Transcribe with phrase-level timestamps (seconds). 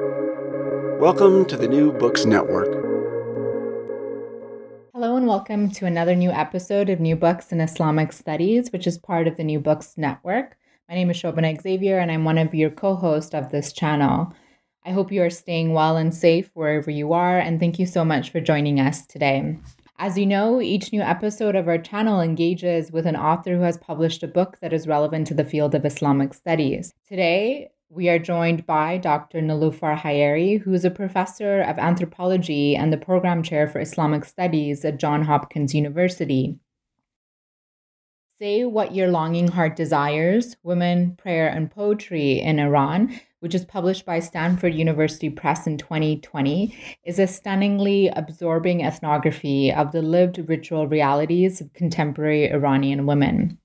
[0.00, 2.72] Welcome to the New Books Network.
[4.92, 8.98] Hello, and welcome to another new episode of New Books in Islamic Studies, which is
[8.98, 10.56] part of the New Books Network.
[10.88, 14.34] My name is Shobana Xavier, and I'm one of your co hosts of this channel.
[14.84, 18.04] I hope you are staying well and safe wherever you are, and thank you so
[18.04, 19.56] much for joining us today.
[19.96, 23.78] As you know, each new episode of our channel engages with an author who has
[23.78, 26.94] published a book that is relevant to the field of Islamic studies.
[27.06, 29.40] Today, we are joined by Dr.
[29.40, 34.84] Niloofar Haeri, who is a professor of anthropology and the program chair for Islamic studies
[34.84, 36.58] at Johns Hopkins University.
[38.36, 44.04] Say What Your Longing Heart Desires Women, Prayer, and Poetry in Iran, which is published
[44.04, 50.88] by Stanford University Press in 2020, is a stunningly absorbing ethnography of the lived ritual
[50.88, 53.58] realities of contemporary Iranian women.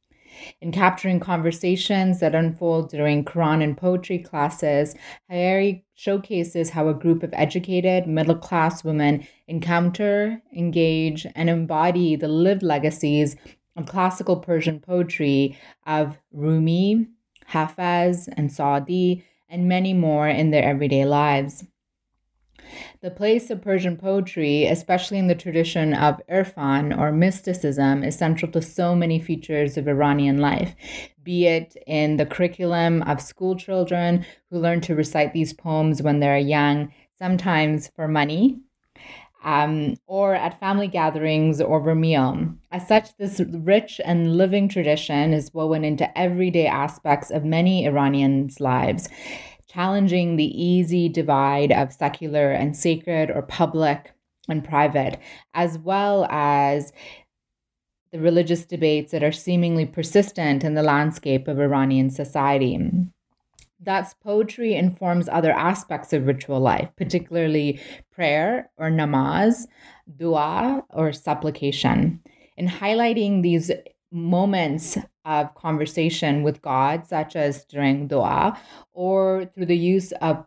[0.61, 4.95] In capturing conversations that unfold during Quran and poetry classes,
[5.29, 12.27] Haeri showcases how a group of educated, middle class women encounter, engage, and embody the
[12.27, 13.35] lived legacies
[13.75, 17.07] of classical Persian poetry of Rumi,
[17.51, 21.65] Hafez, and Saadi, and many more in their everyday lives.
[23.01, 28.51] The place of Persian poetry, especially in the tradition of Irfan or mysticism, is central
[28.51, 30.75] to so many features of Iranian life,
[31.23, 36.19] be it in the curriculum of school children who learn to recite these poems when
[36.19, 38.59] they're young, sometimes for money,
[39.43, 42.49] um, or at family gatherings over meal.
[42.71, 48.59] As such, this rich and living tradition is woven into everyday aspects of many Iranians'
[48.59, 49.07] lives,
[49.69, 54.11] challenging the easy divide of secular and sacred or public
[54.47, 55.19] and private,
[55.53, 56.91] as well as
[58.11, 62.79] the religious debates that are seemingly persistent in the landscape of Iranian society.
[63.79, 67.79] Thus, poetry informs other aspects of ritual life, particularly
[68.11, 69.67] prayer or namaz,
[70.17, 72.19] dua or supplication.
[72.57, 73.71] In highlighting these
[74.11, 74.97] moments
[75.29, 78.59] of conversation with God, such as during dua
[78.91, 80.43] or through the use of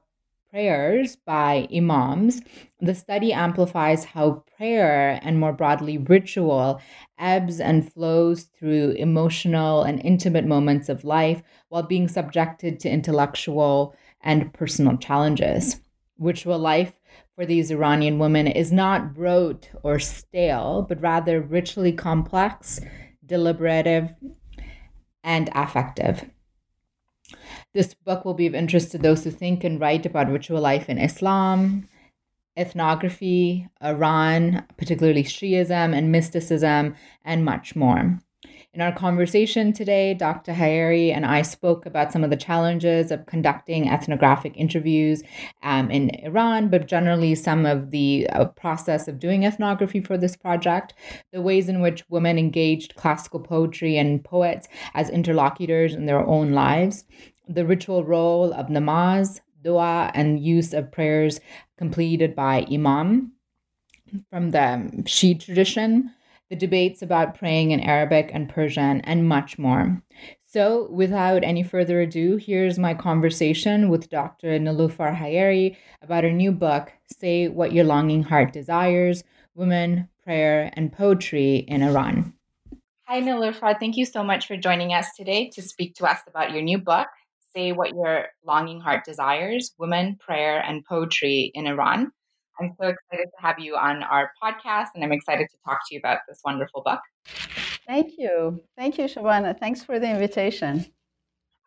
[0.50, 2.43] prayers by imams,
[2.81, 6.81] the study amplifies how prayer and more broadly ritual
[7.16, 13.94] ebbs and flows through emotional and intimate moments of life while being subjected to intellectual
[14.20, 15.81] and personal challenges.
[16.19, 16.93] Ritual life
[17.37, 22.81] for these Iranian women is not rote or stale, but rather richly complex,
[23.25, 24.12] deliberative,
[25.22, 26.31] and affective.
[27.72, 30.88] This book will be of interest to those who think and write about ritual life
[30.88, 31.88] in Islam,
[32.56, 38.19] ethnography, Iran, particularly Shiism and mysticism, and much more.
[38.75, 40.55] In our conversation today, Dr.
[40.55, 45.22] Haeri and I spoke about some of the challenges of conducting ethnographic interviews
[45.62, 50.37] um, in Iran, but generally some of the uh, process of doing ethnography for this
[50.37, 50.94] project,
[51.34, 56.53] the ways in which women engaged classical poetry and poets as interlocutors in their own
[56.53, 57.05] lives,
[57.47, 61.41] the ritual role of namaz, dua, and use of prayers
[61.77, 63.32] completed by imam
[64.31, 66.11] from the Shia tradition,
[66.52, 70.02] the debates about praying in Arabic and Persian, and much more.
[70.46, 74.58] So, without any further ado, here's my conversation with Dr.
[74.58, 79.24] Niloofar Haeri about her new book, Say What Your Longing Heart Desires
[79.54, 82.34] Women, Prayer, and Poetry in Iran.
[83.08, 83.74] Hi, Niloofar.
[83.74, 86.60] Uh, thank you so much for joining us today to speak to us about your
[86.60, 87.08] new book,
[87.56, 92.12] say what your longing heart desires women, prayer, and poetry in Iran.
[92.62, 95.95] I'm so excited to have you on our podcast, and I'm excited to talk to
[95.95, 97.00] you about this wonderful book.
[97.87, 98.62] Thank you.
[98.77, 99.59] Thank you, Shabana.
[99.59, 100.87] Thanks for the invitation.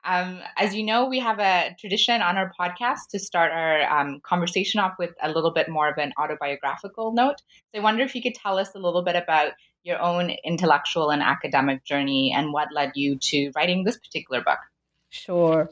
[0.05, 4.21] Um, as you know, we have a tradition on our podcast to start our um,
[4.21, 7.41] conversation off with a little bit more of an autobiographical note.
[7.73, 11.09] So I wonder if you could tell us a little bit about your own intellectual
[11.09, 14.59] and academic journey and what led you to writing this particular book.
[15.09, 15.69] Sure.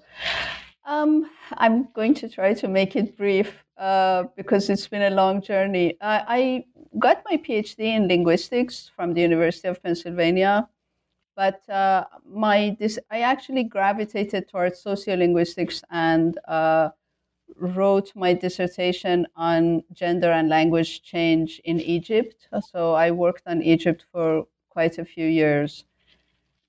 [0.85, 5.41] Um, I'm going to try to make it brief uh, because it's been a long
[5.41, 5.97] journey.
[6.01, 6.65] Uh, I
[6.99, 10.67] got my PhD in linguistics from the University of Pennsylvania,
[11.35, 16.89] but uh, my this I actually gravitated towards sociolinguistics and uh,
[17.57, 22.47] wrote my dissertation on gender and language change in Egypt.
[22.71, 25.85] So I worked on Egypt for quite a few years.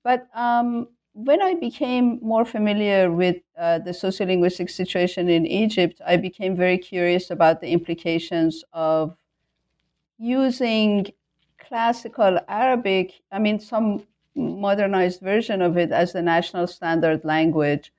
[0.03, 6.17] But um, when I became more familiar with uh, the sociolinguistic situation in Egypt, I
[6.17, 9.17] became very curious about the implications of
[10.17, 11.07] using
[11.59, 17.93] classical Arabic, I mean, some modernized version of it as the national standard language.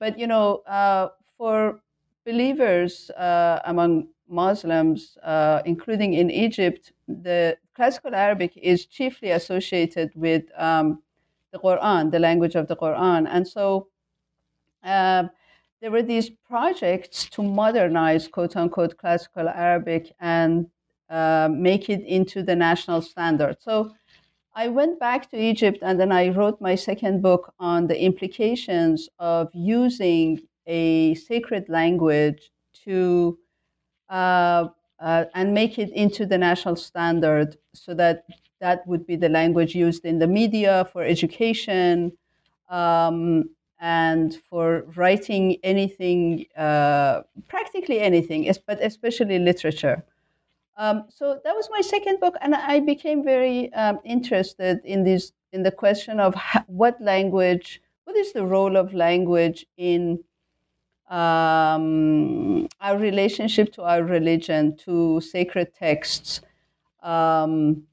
[0.00, 1.80] But, you know, uh, for
[2.26, 10.44] believers uh, among Muslims, uh, including in Egypt, the classical Arabic is chiefly associated with
[10.56, 11.02] um,
[11.56, 13.26] the Quran, the language of the Quran.
[13.30, 13.88] And so
[14.82, 15.24] uh,
[15.80, 20.66] there were these projects to modernize, quote unquote, classical Arabic and
[21.10, 23.56] uh, make it into the national standard.
[23.60, 23.92] So
[24.54, 29.08] I went back to Egypt and then I wrote my second book on the implications
[29.18, 32.50] of using a sacred language
[32.84, 33.38] to
[34.08, 34.68] uh,
[34.98, 38.24] uh, and make it into the national standard so that
[38.60, 42.12] that would be the language used in the media for education
[42.68, 43.50] um,
[43.80, 50.04] and for writing anything, uh, practically anything, but especially literature.
[50.78, 55.32] Um, so that was my second book, and I became very um, interested in this
[55.52, 56.34] in the question of
[56.66, 60.22] what language, what is the role of language in
[61.08, 66.40] um, our relationship to our religion, to sacred texts.
[67.02, 67.84] Um,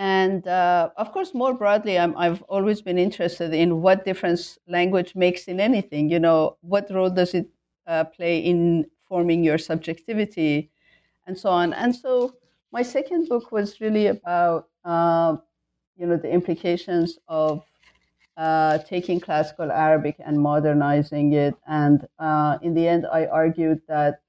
[0.00, 5.14] and uh, of course, more broadly, i have always been interested in what difference language
[5.14, 6.08] makes in anything.
[6.08, 7.48] You know, what role does it
[7.86, 10.70] uh, play in forming your subjectivity,
[11.26, 11.74] and so on.
[11.74, 12.34] And so,
[12.72, 15.36] my second book was really about, uh,
[15.98, 17.62] you know, the implications of
[18.38, 21.54] uh, taking classical Arabic and modernizing it.
[21.66, 24.22] And uh, in the end, I argued that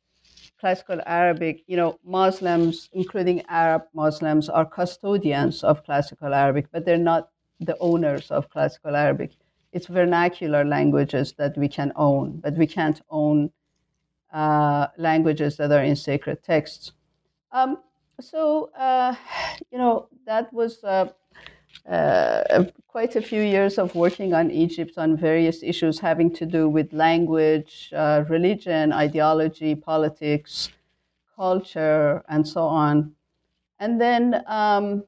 [0.62, 7.10] classical Arabic, you know, Muslims, including Arab Muslims, are custodians of classical Arabic, but they're
[7.12, 7.30] not
[7.60, 9.32] the owners of classical Arabic.
[9.74, 13.52] It's vernacular languages that we can own, but we can't own
[14.32, 16.94] uh, languages that are in sacred texts.
[17.52, 17.78] Um,
[18.20, 19.16] so, uh,
[19.72, 21.08] you know, that was uh,
[21.90, 26.70] uh, quite a few years of working on Egypt on various issues having to do
[26.70, 30.70] with language, uh, religion, ideology, politics,
[31.36, 33.14] culture, and so on.
[33.80, 35.04] And then um,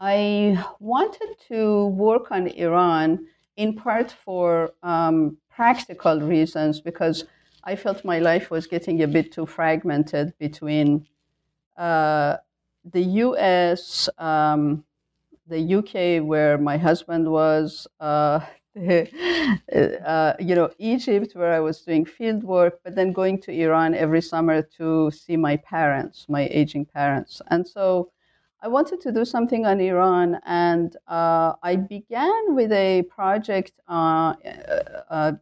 [0.00, 7.24] I wanted to work on Iran in part for um, practical reasons because
[7.64, 11.06] I felt my life was getting a bit too fragmented between
[11.76, 12.38] uh,
[12.84, 14.08] the US.
[14.18, 14.84] Um,
[15.50, 18.40] the UK, where my husband was, uh,
[18.78, 23.94] uh, you know, Egypt, where I was doing field work, but then going to Iran
[23.94, 27.42] every summer to see my parents, my aging parents.
[27.48, 28.10] And so
[28.62, 34.34] I wanted to do something on Iran, and uh, I began with a project uh,
[35.10, 35.32] uh,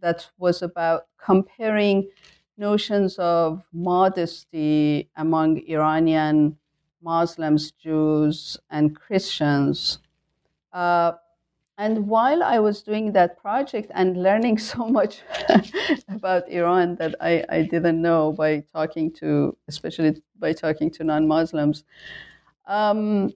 [0.00, 2.08] that was about comparing
[2.56, 6.56] notions of modesty among Iranian
[7.04, 9.98] Muslims, Jews, and Christians.
[10.72, 11.12] Uh,
[11.76, 15.22] and while I was doing that project and learning so much
[16.08, 21.28] about Iran that I, I didn't know by talking to, especially by talking to non
[21.28, 21.84] Muslims,
[22.66, 23.30] um,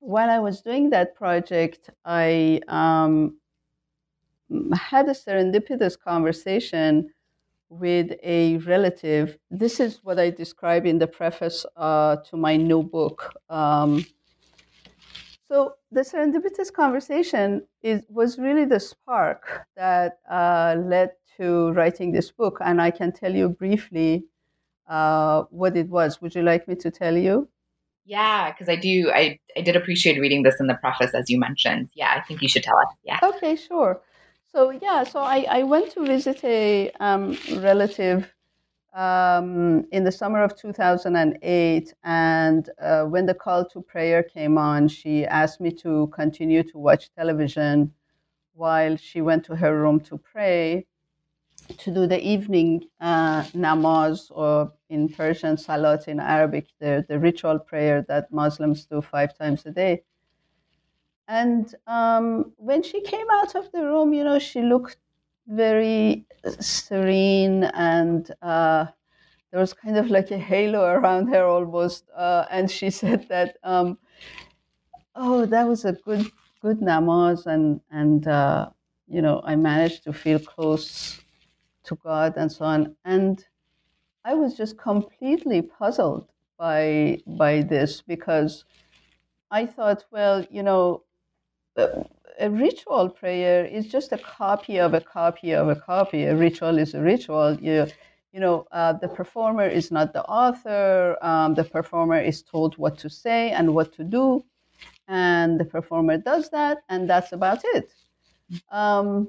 [0.00, 3.36] while I was doing that project, I um,
[4.74, 7.10] had a serendipitous conversation
[7.70, 9.38] with a relative.
[9.50, 13.32] This is what I describe in the preface uh, to my new book.
[13.48, 14.04] Um,
[15.48, 22.30] so the serendipitous conversation is was really the spark that uh, led to writing this
[22.30, 24.24] book, and I can tell you briefly
[24.88, 26.20] uh, what it was.
[26.20, 27.48] Would you like me to tell you?
[28.04, 29.10] Yeah, because I do.
[29.14, 31.88] I, I did appreciate reading this in the preface, as you mentioned.
[31.94, 32.88] Yeah, I think you should tell us.
[33.04, 33.18] Yeah.
[33.22, 34.00] Okay, sure.
[34.54, 38.32] So yeah, so I, I went to visit a um, relative
[38.92, 44.88] um, in the summer of 2008, and uh, when the call to prayer came on,
[44.88, 47.92] she asked me to continue to watch television
[48.54, 50.86] while she went to her room to pray,
[51.78, 57.60] to do the evening uh, namaz, or in Persian salat in Arabic, the, the ritual
[57.60, 60.02] prayer that Muslims do five times a day.
[61.30, 64.96] And um, when she came out of the room, you know, she looked
[65.46, 66.26] very
[66.58, 68.86] serene and uh,
[69.52, 72.10] there was kind of like a halo around her almost.
[72.16, 73.96] Uh, and she said that, um,
[75.14, 76.26] oh, that was a good,
[76.62, 77.46] good namaz.
[77.46, 78.70] And, and uh,
[79.06, 81.20] you know, I managed to feel close
[81.84, 82.96] to God and so on.
[83.04, 83.46] And
[84.24, 88.64] I was just completely puzzled by, by this because
[89.52, 91.04] I thought, well, you know,
[92.40, 96.24] a ritual prayer is just a copy of a copy of a copy.
[96.24, 97.58] A ritual is a ritual.
[97.60, 97.86] You,
[98.32, 101.16] you know, uh, the performer is not the author.
[101.22, 104.44] Um, the performer is told what to say and what to do,
[105.08, 107.92] and the performer does that, and that's about it.
[108.70, 109.28] Um,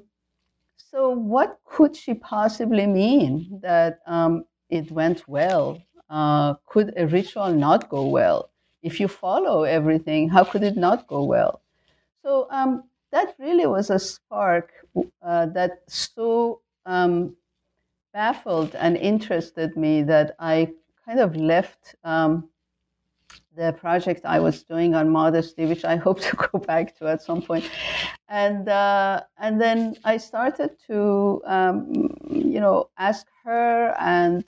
[0.78, 5.82] so what could she possibly mean that um, it went well?
[6.10, 8.52] Uh, could a ritual not go well?
[8.84, 11.61] If you follow everything, how could it not go well?
[12.24, 14.72] So um, that really was a spark
[15.22, 17.36] uh, that so um,
[18.14, 20.72] baffled and interested me that I
[21.06, 22.50] kind of left um,
[23.56, 27.22] the project I was doing on modesty, which I hope to go back to at
[27.22, 27.70] some point,
[28.30, 34.44] and uh, and then I started to um, you know ask her and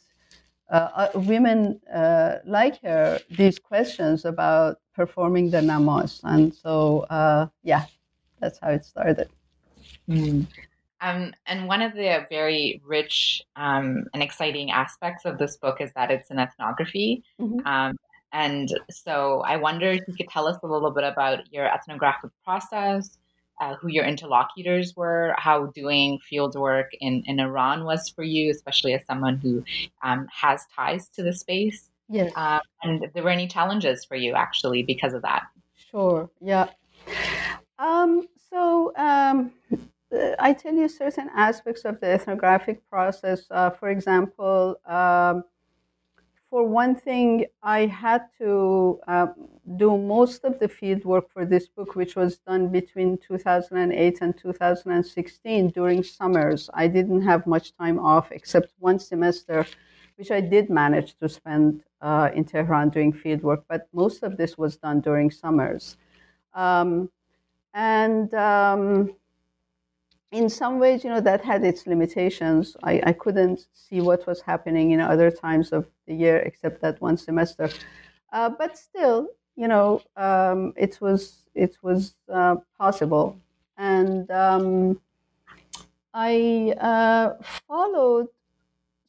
[0.73, 7.47] uh, uh, women uh, like her these questions about performing the namaz, and so uh,
[7.61, 7.85] yeah,
[8.39, 9.29] that's how it started.
[10.09, 10.47] Mm.
[11.01, 15.91] Um, and one of the very rich um, and exciting aspects of this book is
[15.93, 17.23] that it's an ethnography.
[17.39, 17.67] Mm-hmm.
[17.67, 17.95] Um,
[18.31, 22.31] and so I wonder if you could tell us a little bit about your ethnographic
[22.43, 23.19] process,
[23.61, 28.51] uh, who your interlocutors were, how doing field work in, in Iran was for you,
[28.51, 29.63] especially as someone who
[30.03, 31.89] um, has ties to the space.
[32.09, 32.31] Yes.
[32.35, 35.43] Uh, and if there were any challenges for you actually because of that.
[35.91, 36.29] Sure.
[36.41, 36.67] Yeah.
[37.79, 39.51] Um, so um,
[40.39, 43.45] I tell you certain aspects of the ethnographic process.
[43.49, 45.43] Uh, for example, um,
[46.53, 49.29] for one thing, I had to uh,
[49.75, 54.37] do most of the field work for this book, which was done between 2008 and
[54.37, 56.69] 2016 during summers.
[56.75, 59.65] I didn't have much time off except one semester,
[60.17, 64.37] which I did manage to spend uh, in Tehran doing field work, but most of
[64.37, 65.97] this was done during summers.
[66.53, 67.09] Um,
[67.73, 69.15] and um,
[70.33, 72.75] in some ways, you know, that had its limitations.
[72.83, 76.99] I, I couldn't see what was happening in other times of the year except that
[76.99, 77.69] one semester.
[78.33, 83.37] Uh, but still, you know, um, it was it was uh, possible,
[83.77, 84.99] and um,
[86.15, 87.35] I uh,
[87.67, 88.27] followed.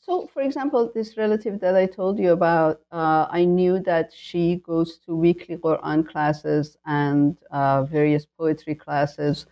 [0.02, 4.56] So, for example, this relative that I told you about, uh, I knew that she
[4.56, 9.46] goes to weekly Quran classes and uh, various poetry classes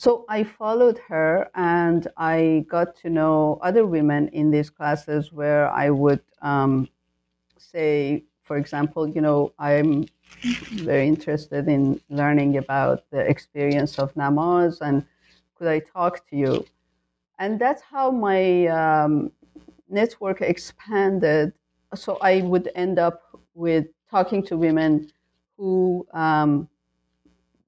[0.00, 5.68] so I followed her and I got to know other women in these classes where
[5.68, 6.88] I would um,
[7.58, 10.06] say, for example, you know, I'm
[10.72, 15.04] very interested in learning about the experience of namaz and
[15.54, 16.64] could I talk to you?
[17.38, 19.30] And that's how my um,
[19.86, 21.52] network expanded.
[21.94, 23.20] So I would end up
[23.52, 25.10] with talking to women
[25.58, 26.70] who um,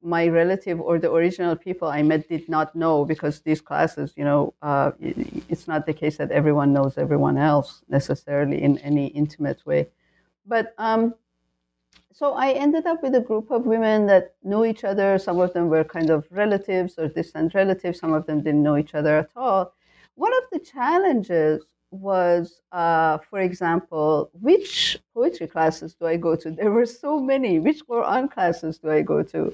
[0.02, 4.24] my relative or the original people I met did not know because these classes, you
[4.24, 9.64] know, uh, it's not the case that everyone knows everyone else necessarily in any intimate
[9.64, 9.88] way.
[10.46, 11.14] But um,
[12.12, 15.18] so I ended up with a group of women that knew each other.
[15.18, 18.00] Some of them were kind of relatives or distant relatives.
[18.00, 19.72] Some of them didn't know each other at all.
[20.14, 26.50] One of the challenges was, uh, for example, which poetry classes do I go to?
[26.58, 27.60] There were so many.
[27.60, 29.52] Which Quran classes do I go to?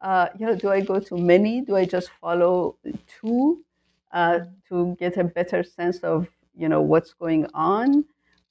[0.00, 1.60] Uh, you know, do I go to many?
[1.60, 2.76] Do I just follow
[3.20, 3.64] two
[4.12, 6.26] uh, to get a better sense of
[6.56, 8.04] you know what's going on?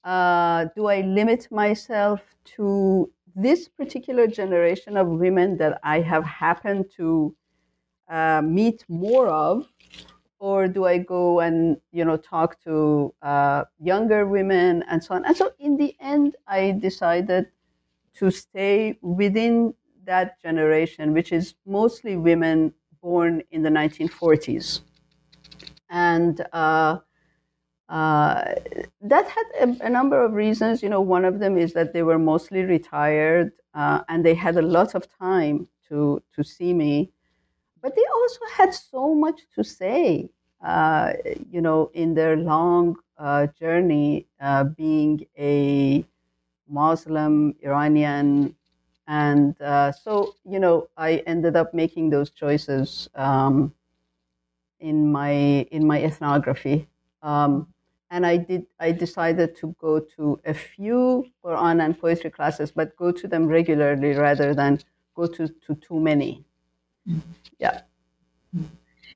[0.03, 2.21] Uh, do I limit myself
[2.57, 7.35] to this particular generation of women that I have happened to
[8.09, 9.65] uh, meet more of?
[10.43, 15.23] Or do I go and you know talk to uh, younger women and so on?
[15.23, 17.45] And so in the end, I decided
[18.19, 19.73] to stay within
[20.03, 24.81] that generation, which is mostly women born in the 1940s,
[25.89, 26.97] and uh,
[27.87, 28.43] uh,
[28.99, 30.83] that had a, a, number of reasons.
[30.83, 34.57] You know, one of them is that they were mostly retired uh, and they had
[34.57, 37.13] a lot of time to to see me
[37.83, 40.29] but they also had so much to say,
[40.65, 41.11] uh,
[41.51, 46.05] you know, in their long uh, journey uh, being a
[46.67, 48.55] Muslim Iranian.
[49.05, 53.73] And uh, so, you know, I ended up making those choices um,
[54.79, 55.33] in my
[55.71, 56.87] in my ethnography.
[57.21, 57.67] Um,
[58.11, 58.65] and I did.
[58.79, 63.45] I decided to go to a few Quran and poetry classes, but go to them
[63.47, 64.79] regularly rather than
[65.15, 66.45] go to, to too many.
[67.59, 67.81] Yeah.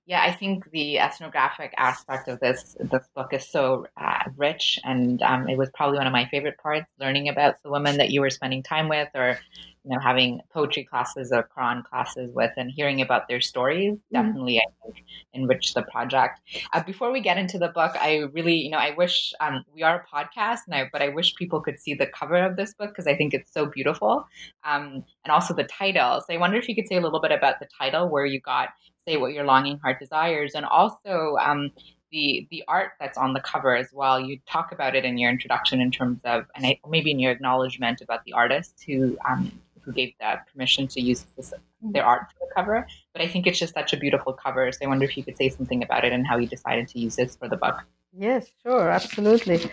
[0.08, 5.22] Yeah, I think the ethnographic aspect of this this book is so uh, rich, and
[5.22, 6.88] um, it was probably one of my favorite parts.
[6.98, 9.38] Learning about the women that you were spending time with, or
[9.84, 14.16] you know, having poetry classes or Quran classes with, and hearing about their stories mm-hmm.
[14.16, 16.40] definitely, I think, enriched the project.
[16.72, 19.84] Uh, before we get into the book, I really, you know, I wish um, we
[19.84, 22.74] are a podcast, and I, but I wish people could see the cover of this
[22.76, 24.26] book because I think it's so beautiful,
[24.64, 26.22] um, and also the title.
[26.26, 28.40] So I wonder if you could say a little bit about the title, where you
[28.40, 28.70] got
[29.08, 31.72] say what your longing heart desires, and also um,
[32.12, 34.20] the the art that's on the cover as well.
[34.20, 37.32] You talk about it in your introduction in terms of, and I, maybe in your
[37.32, 42.24] acknowledgement about the artist who um, who gave that permission to use this, their art
[42.32, 42.86] for the cover.
[43.14, 44.70] But I think it's just such a beautiful cover.
[44.72, 47.00] So I wonder if you could say something about it and how you decided to
[47.00, 47.78] use this for the book.
[48.14, 49.72] Yes, sure, absolutely.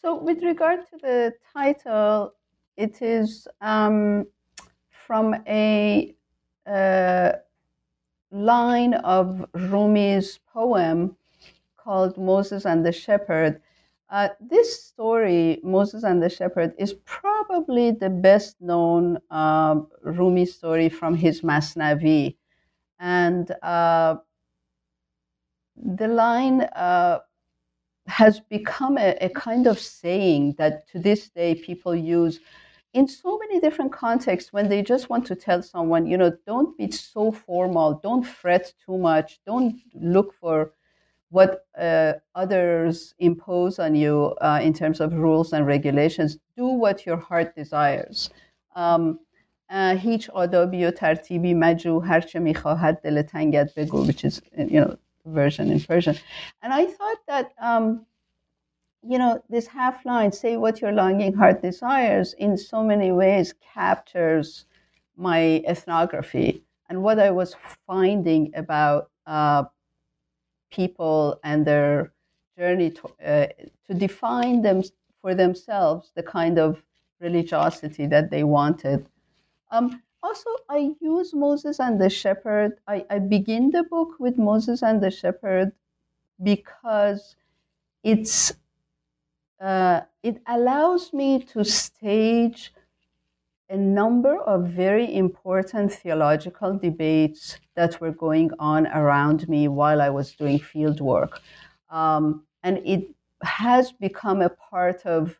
[0.00, 2.32] So with regard to the title,
[2.78, 4.26] it is um,
[5.06, 6.14] from a
[6.66, 7.32] uh,
[8.30, 11.16] line of Rumi's poem
[11.76, 13.60] called Moses and the Shepherd.
[14.10, 20.88] Uh, this story, Moses and the Shepherd, is probably the best known uh, Rumi story
[20.88, 22.36] from his Masnavi.
[22.98, 24.16] And uh,
[25.76, 27.20] the line uh,
[28.06, 32.40] has become a, a, kind of saying that to this day people use
[32.93, 36.77] in so many different contexts when they just want to tell someone, you know, don't
[36.77, 40.71] be so formal, don't fret too much, don't look for
[41.29, 46.37] what uh, others impose on you uh, in terms of rules and regulations.
[46.55, 48.29] Do what your heart desires.
[48.75, 49.19] Um,
[49.71, 55.71] هیچ آدابی و ترتیبی مجو هرچه میخواهد دل تنگت بگو which is you know version
[55.71, 56.15] in Persian
[56.61, 58.05] and I thought that um,
[59.02, 63.54] you know this half line say what your longing heart desires in so many ways
[63.74, 64.66] captures
[65.16, 67.54] my ethnography and what I was
[67.86, 69.64] finding about uh,
[70.70, 72.12] people and their
[72.58, 73.46] journey to, uh,
[73.86, 74.82] to define them
[75.22, 76.82] for themselves the kind of
[77.20, 79.06] religiosity that they wanted.
[79.70, 82.78] Um, also, I use Moses and the shepherd.
[82.86, 85.72] I, I begin the book with Moses and the shepherd
[86.42, 87.36] because
[88.02, 88.52] it's
[89.60, 92.72] uh, it allows me to stage
[93.68, 100.10] a number of very important theological debates that were going on around me while I
[100.10, 101.40] was doing field work.
[101.90, 105.38] Um, and it has become a part of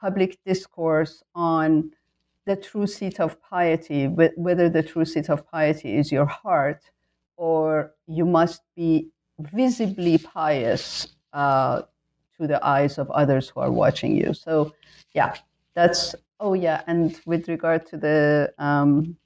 [0.00, 1.90] public discourse on
[2.44, 6.82] the true seat of piety, whether the true seat of piety is your heart
[7.36, 9.08] or you must be
[9.40, 11.82] visibly pious uh,
[12.40, 14.34] to the eyes of others who are watching you.
[14.34, 14.72] So,
[15.14, 15.34] yeah,
[15.74, 16.82] that's Oh, yeah.
[16.86, 19.16] And with regard to the um,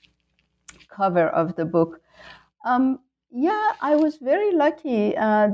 [0.89, 2.01] cover of the book,
[2.65, 5.51] um, yeah, I was very lucky uh,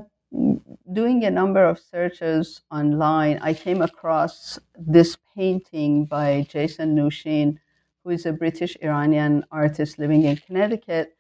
[0.93, 3.39] doing a number of searches online.
[3.41, 7.59] I came across this painting by Jason Noushin,
[8.05, 11.17] who is a British Iranian artist living in Connecticut.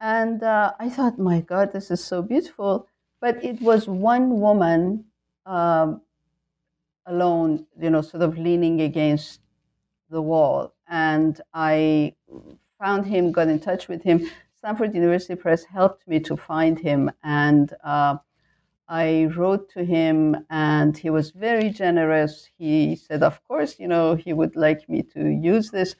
[0.00, 2.86] And uh, I thought, my God, this is so beautiful.
[3.20, 5.06] But it was one woman
[5.46, 6.02] um,
[7.06, 9.40] alone, you know, sort of leaning against
[10.10, 10.74] the wall.
[10.88, 12.14] And I
[12.78, 14.28] found him, got in touch with him.
[14.58, 17.10] Stanford University Press helped me to find him.
[17.22, 18.16] And uh,
[18.88, 22.48] I wrote to him, and he was very generous.
[22.58, 25.96] He said, Of course, you know, he would like me to use this.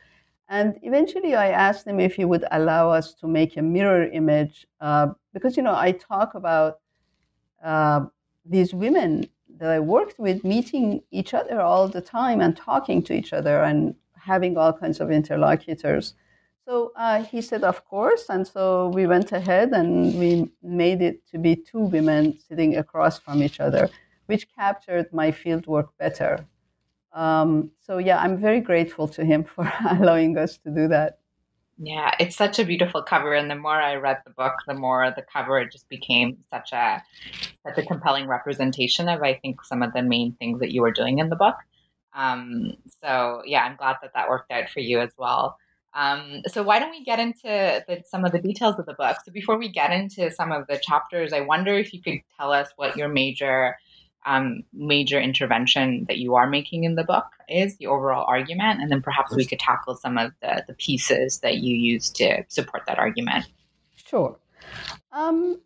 [0.48, 4.66] And eventually I asked him if he would allow us to make a mirror image
[4.80, 6.78] uh, because, you know, I talk about
[7.64, 8.06] uh,
[8.44, 9.28] these women
[9.58, 13.62] that I worked with meeting each other all the time and talking to each other
[13.62, 16.14] and having all kinds of interlocutors.
[16.66, 18.26] So uh, he said, of course.
[18.28, 23.18] And so we went ahead and we made it to be two women sitting across
[23.18, 23.88] from each other,
[24.26, 26.44] which captured my field work better.
[27.12, 31.18] Um, so, yeah, I'm very grateful to him for allowing us to do that.
[31.78, 35.12] Yeah, it's such a beautiful cover, and the more I read the book, the more
[35.14, 37.02] the cover just became such a
[37.66, 40.92] such a compelling representation of I think some of the main things that you were
[40.92, 41.56] doing in the book.
[42.14, 45.58] Um, so yeah, I'm glad that that worked out for you as well.
[45.94, 49.16] Um, so why don't we get into the, some of the details of the book?
[49.24, 52.52] So before we get into some of the chapters, I wonder if you could tell
[52.52, 53.76] us what your major
[54.26, 58.90] um, major intervention that you are making in the book is, the overall argument, and
[58.90, 62.82] then perhaps we could tackle some of the, the pieces that you use to support
[62.88, 63.46] that argument.
[63.94, 64.36] Sure.
[65.12, 65.60] Um,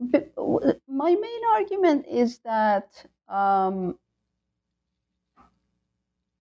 [0.00, 3.98] my main argument is that um,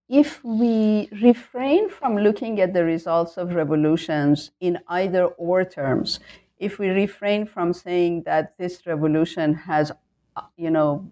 [0.09, 6.19] if we refrain from looking at the results of revolutions in either or terms,
[6.59, 9.91] if we refrain from saying that this revolution has
[10.35, 11.11] uh, you know,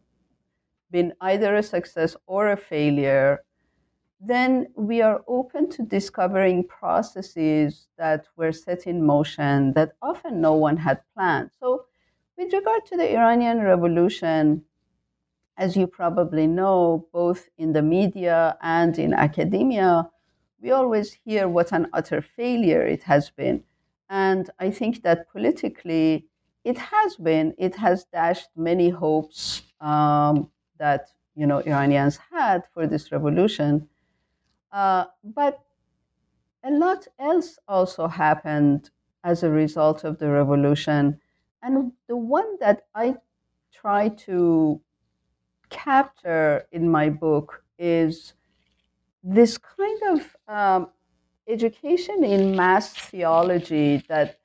[0.92, 3.44] been either a success or a failure,
[4.22, 10.54] then we are open to discovering processes that were set in motion that often no
[10.54, 11.50] one had planned.
[11.60, 11.86] So,
[12.38, 14.64] with regard to the Iranian Revolution,
[15.58, 20.10] as you probably know, both in the media and in academia,
[20.62, 23.64] we always hear what an utter failure it has been.
[24.10, 26.28] And I think that politically,
[26.64, 32.88] it has been, it has dashed many hopes um, that you know Iranians had for
[32.88, 33.88] this revolution.
[34.72, 35.62] Uh, but
[36.64, 38.90] a lot else also happened
[39.24, 41.20] as a result of the revolution.
[41.66, 43.16] And the one that I
[43.74, 44.80] try to
[45.72, 48.36] capture in my book is
[49.24, 50.90] this kind of um,
[51.48, 54.38] education in mass theology that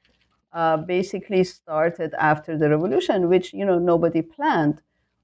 [0.54, 4.80] uh, basically started after the revolution, which you know nobody planned.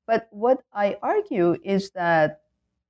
[0.07, 2.43] But what I argue is that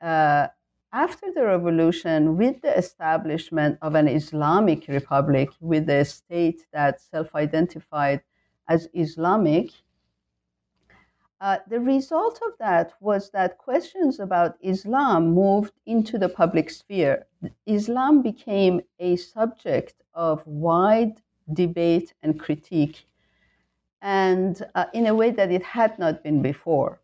[0.02, 0.48] uh,
[0.92, 8.22] after the revolution, with the establishment of an Islamic republic, with a state that self-identified
[8.68, 9.70] as Islamic,
[11.40, 17.26] uh, the result of that was that questions about Islam moved into the public sphere.
[17.66, 21.20] Islam became a subject of wide
[21.52, 23.06] debate and critique,
[24.00, 27.00] and uh, in a way that it had not been before.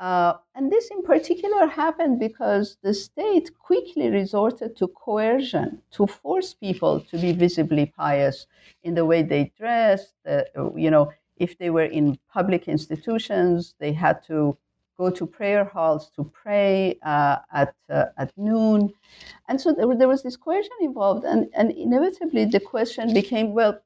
[0.00, 6.54] Uh, and this in particular happened because the state quickly resorted to coercion to force
[6.54, 8.46] people to be visibly pious
[8.82, 10.40] in the way they dressed, uh,
[10.74, 14.56] you know, if they were in public institutions, they had to
[14.96, 18.92] go to prayer halls to pray uh, at, uh, at noon.
[19.48, 23.80] And so there, there, was this question involved, and, and inevitably the question became well,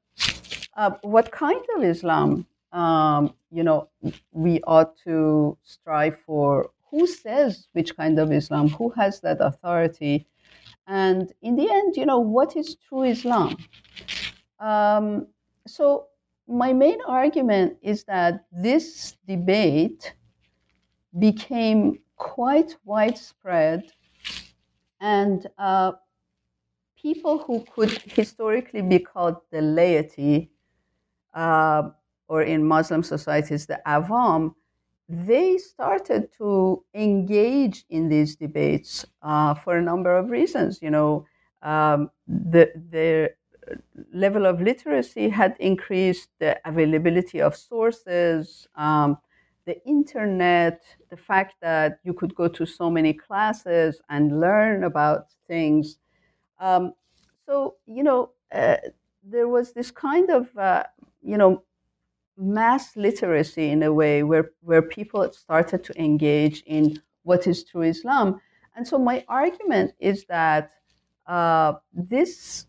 [0.77, 2.45] uh, what kind of Islam,
[2.75, 3.89] um, you know,
[4.31, 6.71] we ought to strive for?
[6.91, 8.69] Who says which kind of Islam?
[8.69, 10.27] Who has that authority?
[10.87, 13.57] And in the end, you know, what is true Islam?
[14.59, 15.27] Um,
[15.65, 16.07] so
[16.47, 20.13] my main argument is that this debate
[21.17, 23.83] became quite widespread,
[24.99, 25.93] and uh,
[26.95, 30.51] people who could historically be called the laity,
[31.33, 31.89] uh,
[32.27, 34.53] or in Muslim societies, the avam,
[35.07, 40.79] they started to engage in these debates uh, for a number of reasons.
[40.81, 41.25] You know,
[41.61, 43.31] um, the, the
[44.13, 49.17] level of literacy had increased, the availability of sources, um,
[49.65, 55.27] the internet, the fact that you could go to so many classes and learn about
[55.47, 55.97] things.
[56.59, 56.93] Um,
[57.45, 58.77] so, you know, uh,
[59.23, 60.83] there was this kind of, uh,
[61.21, 61.63] you know,
[62.37, 67.83] mass literacy in a way where, where people started to engage in what is true
[67.83, 68.39] Islam.
[68.75, 70.71] And so my argument is that
[71.27, 72.67] uh, this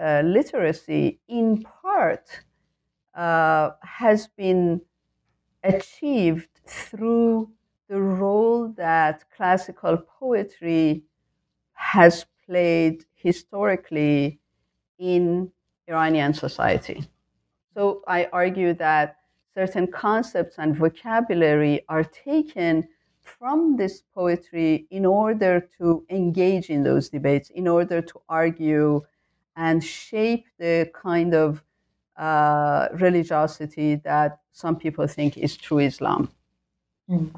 [0.00, 2.26] uh, literacy, in part,
[3.14, 4.80] uh, has been
[5.62, 7.50] achieved through
[7.88, 11.04] the role that classical poetry
[11.74, 14.40] has played historically
[14.98, 15.50] in
[15.88, 17.04] Iranian society.
[17.74, 19.16] So I argue that
[19.54, 22.88] certain concepts and vocabulary are taken
[23.22, 29.02] from this poetry in order to engage in those debates, in order to argue
[29.56, 31.62] and shape the kind of
[32.16, 36.30] uh, religiosity that some people think is true Islam.
[37.08, 37.30] Mm.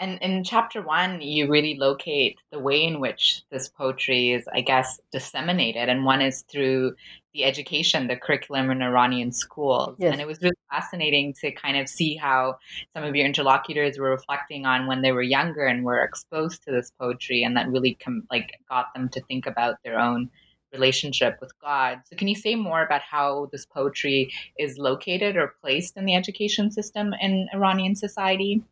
[0.00, 4.60] And in chapter one, you really locate the way in which this poetry is, I
[4.60, 5.88] guess, disseminated.
[5.88, 6.94] And one is through
[7.34, 9.96] the education, the curriculum in Iranian schools.
[9.98, 10.12] Yes.
[10.12, 12.58] And it was really fascinating to kind of see how
[12.94, 16.70] some of your interlocutors were reflecting on when they were younger and were exposed to
[16.70, 20.30] this poetry, and that really com- like got them to think about their own
[20.72, 22.00] relationship with God.
[22.04, 26.14] So, can you say more about how this poetry is located or placed in the
[26.14, 28.62] education system in Iranian society?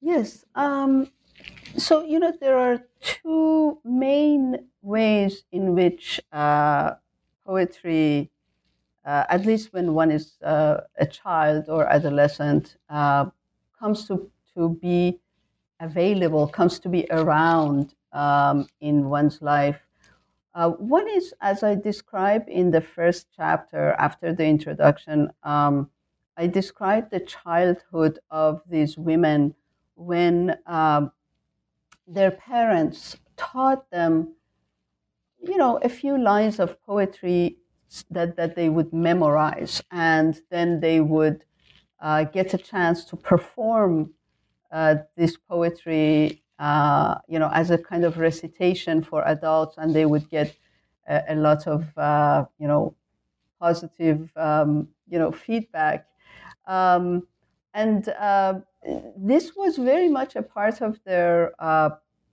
[0.00, 0.44] Yes.
[0.54, 1.10] Um,
[1.76, 6.94] so, you know, there are two main ways in which uh,
[7.46, 8.30] poetry,
[9.04, 13.26] uh, at least when one is uh, a child or adolescent, uh,
[13.78, 15.20] comes to, to be
[15.80, 19.80] available, comes to be around um, in one's life.
[20.54, 25.90] Uh, one is, as I describe in the first chapter after the introduction, um,
[26.36, 29.54] I describe the childhood of these women
[30.00, 31.12] when um,
[32.06, 34.34] their parents taught them,
[35.42, 37.58] you know, a few lines of poetry
[38.10, 41.44] that, that they would memorize, and then they would
[42.00, 44.12] uh, get a chance to perform
[44.72, 50.04] uh, this poetry uh, you know, as a kind of recitation for adults, and they
[50.04, 50.54] would get
[51.08, 52.94] a, a lot of, uh, you know,
[53.58, 56.06] positive, um, you know, feedback.
[56.66, 57.26] Um,
[57.72, 58.60] and uh,
[59.16, 61.90] this was very much a part of their uh,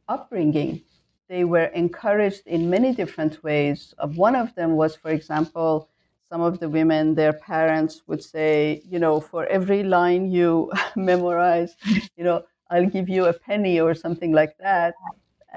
[0.07, 0.81] upbringing.
[1.29, 3.93] they were encouraged in many different ways.
[3.99, 5.89] Uh, one of them was, for example,
[6.29, 11.75] some of the women, their parents would say, you know, for every line you memorize,
[12.15, 14.93] you know, I'll give you a penny or something like that.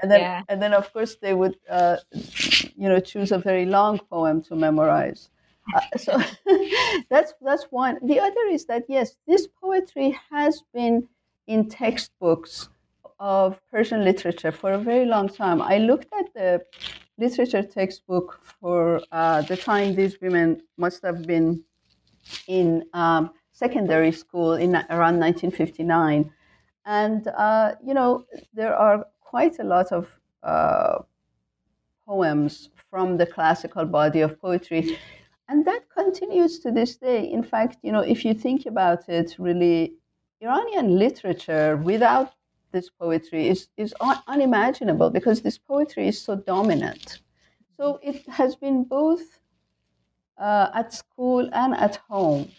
[0.01, 0.41] And then, yeah.
[0.49, 1.97] and then of course, they would, uh,
[2.75, 5.29] you know, choose a very long poem to memorize.
[5.73, 6.19] Uh, so
[7.09, 7.99] that's that's one.
[8.05, 11.07] The other is that yes, this poetry has been
[11.47, 12.69] in textbooks
[13.19, 15.61] of Persian literature for a very long time.
[15.61, 16.61] I looked at the
[17.17, 21.63] literature textbook for uh, the time these women must have been
[22.47, 26.31] in um, secondary school in around 1959,
[26.85, 30.09] and uh, you know there are quite a lot of
[30.43, 30.99] uh,
[32.05, 34.97] poems from the classical body of poetry
[35.51, 37.29] and that continues to this day.
[37.29, 39.93] In fact, you know, if you think about it, really,
[40.41, 42.31] Iranian literature without
[42.71, 47.19] this poetry is, is un- unimaginable because this poetry is so dominant.
[47.75, 49.23] So it has been both
[50.37, 52.49] uh, at school and at home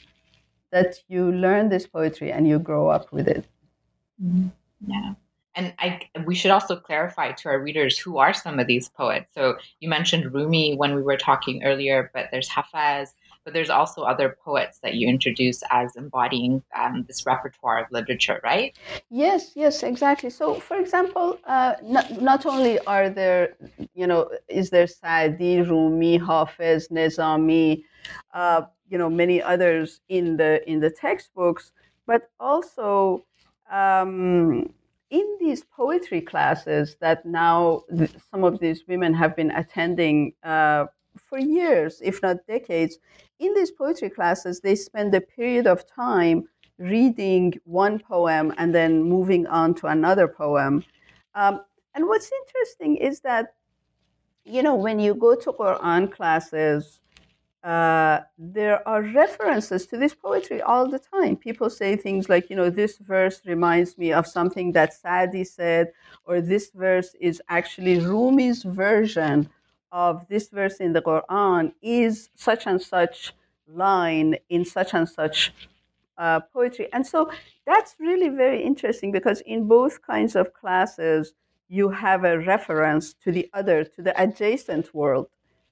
[0.71, 3.47] that you learn this poetry and you grow up with it.
[4.23, 4.49] Mm-hmm.
[4.87, 5.15] Yeah.
[5.55, 9.33] And I, we should also clarify to our readers who are some of these poets.
[9.35, 13.09] So you mentioned Rumi when we were talking earlier, but there's Hafez,
[13.45, 18.41] but there's also other poets that you introduce as embodying um, this repertoire of literature,
[18.45, 18.77] right?
[19.11, 20.31] Yes, yes, exactly.
[20.31, 23.57] So, for example, uh, not, not only are there,
[23.95, 27.83] you know, is there Saadi, Rumi, Hafez, Nizami,
[28.33, 31.73] uh, you know, many others in the in the textbooks,
[32.07, 33.25] but also
[33.71, 34.73] um,
[35.13, 40.87] in these poetry classes that now th- some of these women have been attending uh,
[41.17, 42.99] for years, if not decades,
[43.39, 46.45] in these poetry classes, they spend a period of time
[46.79, 50.83] reading one poem and then moving on to another poem.
[51.35, 51.61] Um,
[51.95, 53.55] and what's interesting is that,
[54.47, 57.01] you know, when you go to Quran classes,
[57.65, 61.37] uh, there are references to this poetry all the time.
[61.37, 65.93] People say things like, you know, this verse reminds me of something that Saadi said,
[66.25, 69.49] or this verse is actually Rumi's version
[69.93, 73.33] of this verse in the Quran is such and such
[73.69, 75.53] line in such and such
[76.19, 76.89] uh, poetry.
[76.93, 77.31] And so
[77.67, 81.33] that's really very interesting because in both kinds of classes,
[81.69, 85.29] you have a reference to the other, to the adjacent world,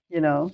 [0.08, 0.52] you know.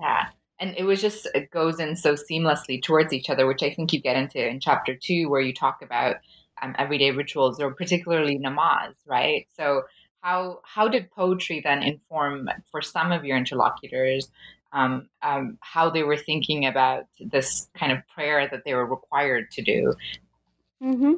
[0.00, 0.28] Yeah.
[0.58, 3.92] And it was just, it goes in so seamlessly towards each other, which I think
[3.92, 6.16] you get into in chapter two, where you talk about
[6.60, 9.46] um, everyday rituals or particularly namaz, right?
[9.56, 9.82] So,
[10.22, 14.28] how, how did poetry then inform for some of your interlocutors
[14.72, 19.50] um, um, how they were thinking about this kind of prayer that they were required
[19.52, 19.94] to do?
[20.82, 21.14] Mm-hmm.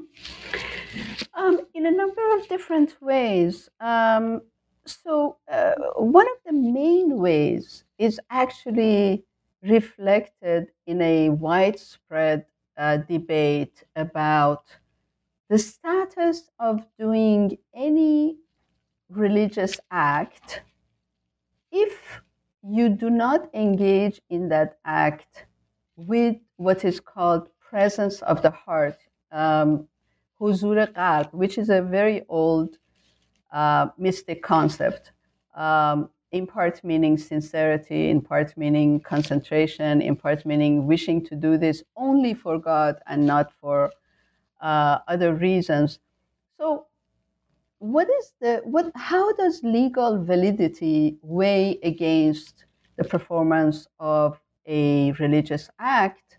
[1.35, 3.68] Um, in a number of different ways.
[3.81, 4.42] Um,
[4.87, 9.25] so, uh, one of the main ways is actually
[9.62, 14.64] reflected in a widespread uh, debate about
[15.49, 18.38] the status of doing any
[19.11, 20.62] religious act
[21.73, 22.21] if
[22.62, 25.47] you do not engage in that act
[25.97, 28.99] with what is called presence of the heart,
[29.33, 29.88] um,
[31.33, 32.79] which is a very old
[33.53, 35.12] uh, mystic concept.
[35.55, 41.59] Um, in part meaning sincerity, in part meaning concentration, in part meaning wishing to do
[41.59, 43.91] this only for God and not for
[44.62, 45.99] uh, other reasons.
[46.59, 46.87] So,
[47.79, 48.91] what is the what?
[48.95, 52.65] How does legal validity weigh against
[52.97, 56.38] the performance of a religious act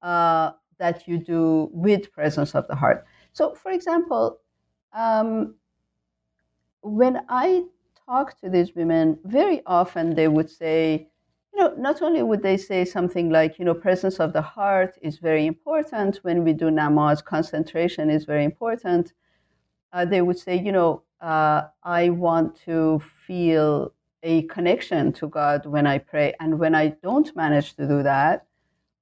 [0.00, 3.04] uh, that you do with presence of the heart?
[3.32, 4.38] So, for example,
[4.94, 5.56] um,
[6.86, 7.64] when I
[8.06, 11.08] talk to these women, very often they would say,
[11.52, 14.96] you know, not only would they say something like, you know, presence of the heart
[15.02, 19.14] is very important when we do namaz, concentration is very important.
[19.92, 25.66] Uh, they would say, you know, uh, I want to feel a connection to God
[25.66, 26.34] when I pray.
[26.40, 28.46] And when I don't manage to do that,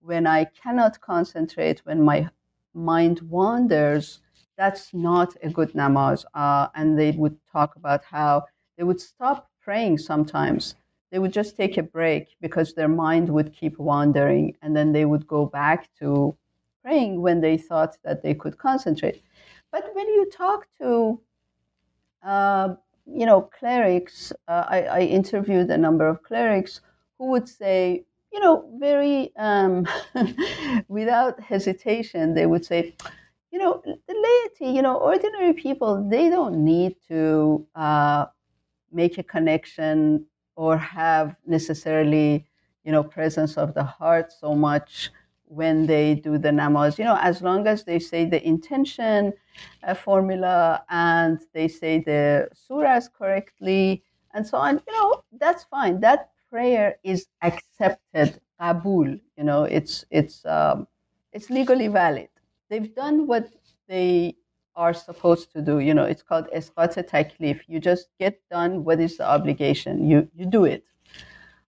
[0.01, 2.29] when I cannot concentrate, when my
[2.73, 4.21] mind wanders,
[4.57, 6.25] that's not a good namaz.
[6.35, 8.45] Uh, and they would talk about how
[8.77, 10.75] they would stop praying sometimes.
[11.11, 15.05] They would just take a break because their mind would keep wandering, and then they
[15.05, 16.37] would go back to
[16.83, 19.23] praying when they thought that they could concentrate.
[19.71, 21.21] But when you talk to,
[22.23, 22.75] uh,
[23.07, 26.81] you know, clerics, uh, I, I, interviewed a number of clerics
[27.19, 29.87] who would say, you know, very um,
[30.89, 32.95] without hesitation, they would say,
[33.55, 38.27] you know, the laity, you know, ordinary people, they don't need to uh,
[38.91, 42.45] make a connection or have necessarily,
[42.85, 45.13] you know, presence of the heart so much
[45.45, 46.99] when they do the namaz.
[46.99, 49.33] You know, as long as they say the intention
[49.85, 54.03] uh, formula and they say the surahs correctly
[54.35, 56.01] and so on, you know, that's fine.
[56.01, 59.21] That prayer is accepted, qabul.
[59.39, 60.89] You know, it's it's um,
[61.33, 62.31] it's legally valid
[62.69, 63.49] they've done what
[63.89, 64.37] they
[64.77, 65.79] are supposed to do.
[65.79, 67.61] You know, it's called esqat taklif.
[67.69, 70.09] You just get done what is the obligation.
[70.09, 70.85] You you do it.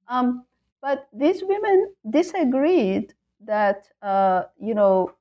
[0.09, 0.45] Um,
[0.81, 5.13] but these women disagreed that uh, you know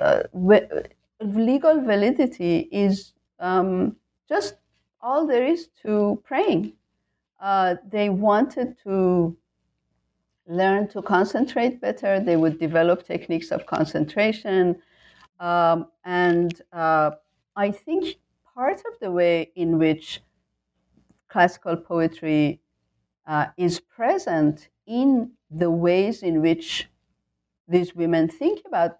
[0.00, 0.22] uh,
[1.20, 3.96] legal validity is um,
[4.28, 4.56] just
[5.00, 6.72] all there is to praying.
[7.40, 9.36] Uh, they wanted to
[10.46, 12.20] learn to concentrate better.
[12.20, 14.80] They would develop techniques of concentration.
[15.40, 17.12] Um, and uh,
[17.56, 18.16] I think
[18.54, 20.20] part of the way in which
[21.28, 22.60] classical poetry
[23.26, 26.88] uh, is present in the ways in which
[27.68, 28.98] these women think about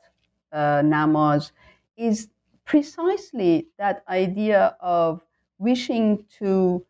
[0.53, 1.53] uh, namaz
[1.97, 2.29] is
[2.65, 5.21] precisely that idea of
[5.59, 6.85] wishing to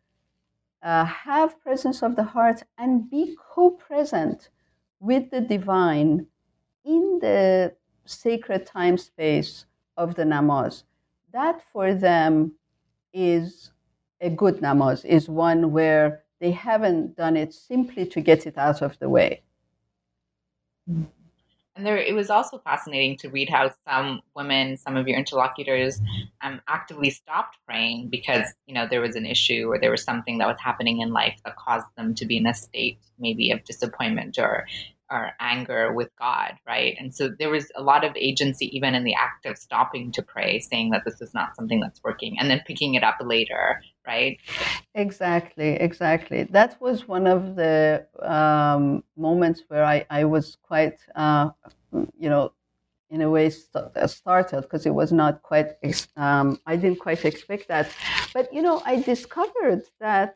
[0.83, 4.49] uh, have presence of the heart and be co-present
[4.99, 6.25] with the divine
[6.85, 7.73] in the
[8.05, 9.65] sacred time space
[9.95, 10.83] of the namaz
[11.31, 12.51] that for them
[13.13, 13.71] is
[14.21, 18.81] a good namaz is one where they haven't done it simply to get it out
[18.81, 19.41] of the way
[20.89, 21.03] mm-hmm.
[21.83, 25.99] And there, it was also fascinating to read how some women, some of your interlocutors,
[26.41, 30.37] um, actively stopped praying because you know there was an issue or there was something
[30.37, 33.65] that was happening in life that caused them to be in a state maybe of
[33.65, 34.65] disappointment or
[35.11, 36.95] or anger with God, right?
[36.99, 40.21] And so there was a lot of agency even in the act of stopping to
[40.21, 43.81] pray, saying that this is not something that's working, and then picking it up later,
[44.07, 44.37] right?
[44.95, 46.43] Exactly, exactly.
[46.43, 51.49] That was one of the um, moments where I, I was quite, uh,
[51.91, 52.53] you know,
[53.09, 55.73] in a way st- uh, startled because it was not quite,
[56.17, 57.89] um, I didn't quite expect that.
[58.33, 60.35] But, you know, I discovered that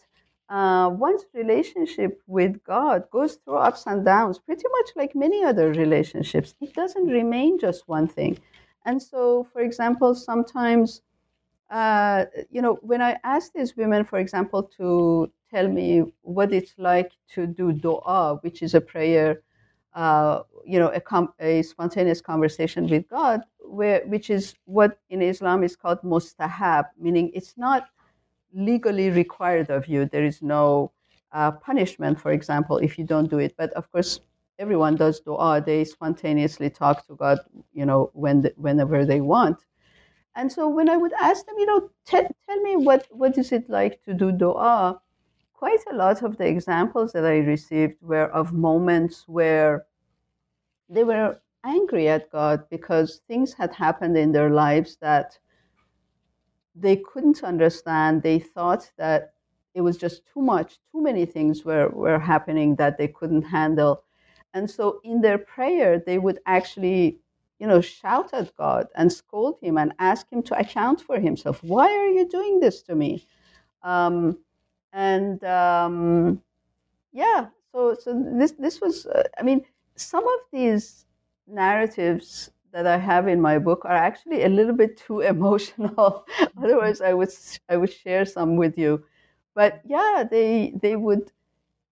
[0.49, 5.71] uh, one's relationship with God goes through ups and downs, pretty much like many other
[5.71, 6.55] relationships.
[6.61, 8.39] It doesn't remain just one thing.
[8.85, 11.01] And so, for example, sometimes,
[11.69, 16.73] uh, you know, when I ask these women, for example, to tell me what it's
[16.77, 19.41] like to do dua, which is a prayer,
[19.93, 25.21] uh, you know, a, com- a, spontaneous conversation with God, where, which is what in
[25.21, 27.89] Islam is called mustahab, meaning it's not
[28.53, 30.05] legally required of you.
[30.05, 30.91] There is no
[31.31, 33.55] uh, punishment, for example, if you don't do it.
[33.57, 34.19] But of course,
[34.59, 35.61] everyone does dua.
[35.65, 37.39] They spontaneously talk to God,
[37.73, 39.65] you know, when the, whenever they want.
[40.35, 43.51] And so when I would ask them, you know, t- tell me what, what is
[43.51, 44.99] it like to do dua,
[45.53, 49.85] quite a lot of the examples that I received were of moments where
[50.89, 55.37] they were angry at God because things had happened in their lives that
[56.79, 58.21] they couldn't understand.
[58.21, 59.33] They thought that
[59.73, 64.03] it was just too much, too many things were, were happening that they couldn't handle.
[64.53, 67.19] And so in their prayer, they would actually,
[67.59, 71.63] you know, shout at God and scold him and ask him to account for himself.
[71.63, 73.27] Why are you doing this to me?
[73.83, 74.39] Um,
[74.93, 76.41] and um,
[77.11, 79.63] yeah, so so this this was, uh, I mean,
[79.95, 81.05] some of these
[81.47, 86.25] narratives that I have in my book are actually a little bit too emotional.
[86.57, 87.29] Otherwise, I would
[87.69, 89.03] I would share some with you.
[89.55, 91.31] But yeah, they they would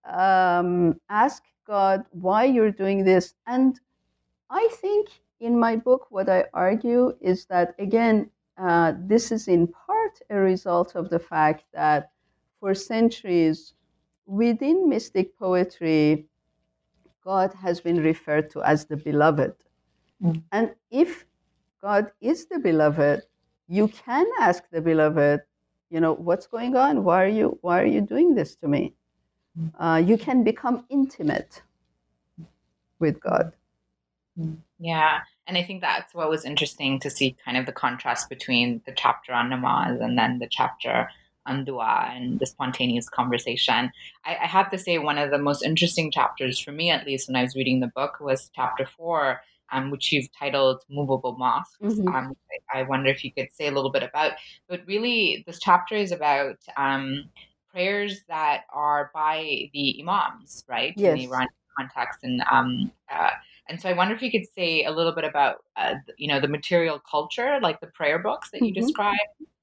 [0.05, 3.79] um, ask God why you're doing this, and
[4.49, 5.09] I think
[5.39, 10.37] in my book what I argue is that again uh, this is in part a
[10.37, 12.11] result of the fact that
[12.59, 13.73] for centuries
[14.25, 16.27] within mystic poetry,
[17.23, 19.53] God has been referred to as the beloved.
[20.25, 20.43] Mm.
[20.51, 21.25] And if
[21.81, 23.23] God is the beloved,
[23.67, 25.41] you can ask the beloved,
[25.89, 27.03] you know, what's going on?
[27.03, 28.93] Why are you why are you doing this to me?
[29.59, 29.71] Mm.
[29.79, 31.61] Uh, you can become intimate
[32.99, 33.53] with God.
[34.39, 34.57] Mm.
[34.79, 35.19] Yeah.
[35.47, 38.93] And I think that's what was interesting to see kind of the contrast between the
[38.93, 41.09] chapter on namaz and then the chapter
[41.45, 43.91] on dua and the spontaneous conversation.
[44.25, 47.27] I, I have to say, one of the most interesting chapters for me, at least
[47.27, 49.41] when I was reading the book, was chapter four,
[49.71, 51.77] um, which you've titled Movable Mosques.
[51.81, 52.07] Mm-hmm.
[52.07, 52.35] Um,
[52.73, 54.33] I, wonder if you could say a little bit about,
[54.67, 57.29] but really, this chapter is about um,
[57.71, 60.93] prayers that are by the imams, right?
[60.95, 61.11] Yes.
[61.11, 62.19] In the Iranian context.
[62.23, 63.31] And um, uh,
[63.67, 66.39] And so I wonder if you could say a little bit about, uh, you know,
[66.39, 68.85] the material culture, like the prayer books that you mm-hmm.
[68.85, 69.15] describe,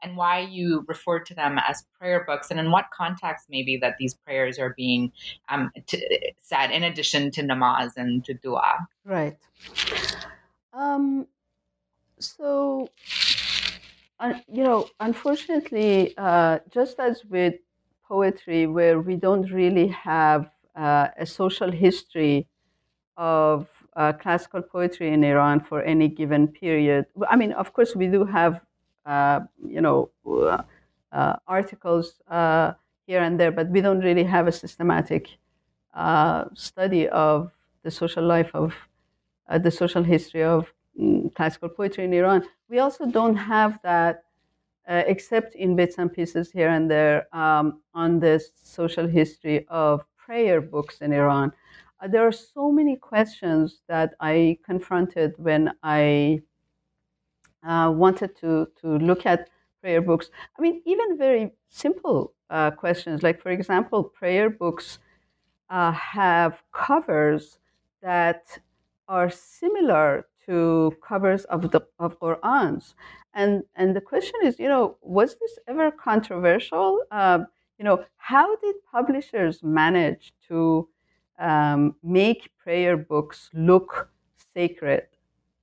[0.03, 3.97] and why you refer to them as prayer books, and in what context maybe that
[3.99, 5.13] these prayers are being
[5.49, 8.87] um, t- said in addition to namaz and to dua.
[9.05, 9.37] Right.
[10.73, 11.27] Um,
[12.19, 12.89] so,
[14.21, 17.55] uh, you know, unfortunately, uh, just as with
[18.07, 22.47] poetry, where we don't really have uh, a social history
[23.17, 27.07] of uh, classical poetry in Iran for any given period.
[27.29, 28.61] I mean, of course, we do have,
[29.07, 30.63] you know, uh,
[31.13, 32.73] uh articles uh,
[33.07, 35.29] here and there, but we don't really have a systematic
[35.95, 37.51] uh, study of
[37.83, 38.75] the social life of
[39.61, 42.43] the social history of um, classical poetry in Iran.
[42.71, 44.25] We also don't have that.
[45.15, 48.35] except in bits and pieces here and there um, on the
[48.79, 49.95] social history of
[50.25, 51.53] prayer books in Iran
[52.03, 56.43] uh, there are so many questions that I confronted when I
[57.67, 59.51] uh, wanted to, to look at
[59.81, 60.31] prayer books.
[60.59, 64.99] I mean, even very simple uh, questions, like, for example, prayer books
[65.71, 67.59] uh, have covers
[68.03, 68.59] that
[69.09, 72.95] are similar to covers of the of Qurans.
[73.35, 77.03] And, and the question is, you know, was this ever controversial?
[77.11, 77.41] Uh,
[77.79, 80.89] you know, how did publishers manage to
[81.39, 84.11] um, make prayer books look
[84.55, 85.07] sacred,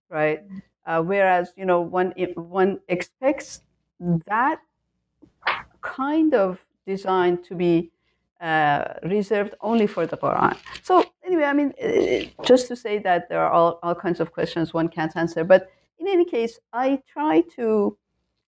[0.10, 0.42] right?
[0.90, 3.62] Uh, whereas you know one one expects
[4.26, 4.60] that
[5.82, 7.92] kind of design to be
[8.42, 10.58] uh, reserved only for the Quran.
[10.82, 14.32] So anyway, I mean, uh, just to say that there are all, all kinds of
[14.34, 15.44] questions one can't answer.
[15.44, 15.70] But
[16.00, 17.96] in any case, I try to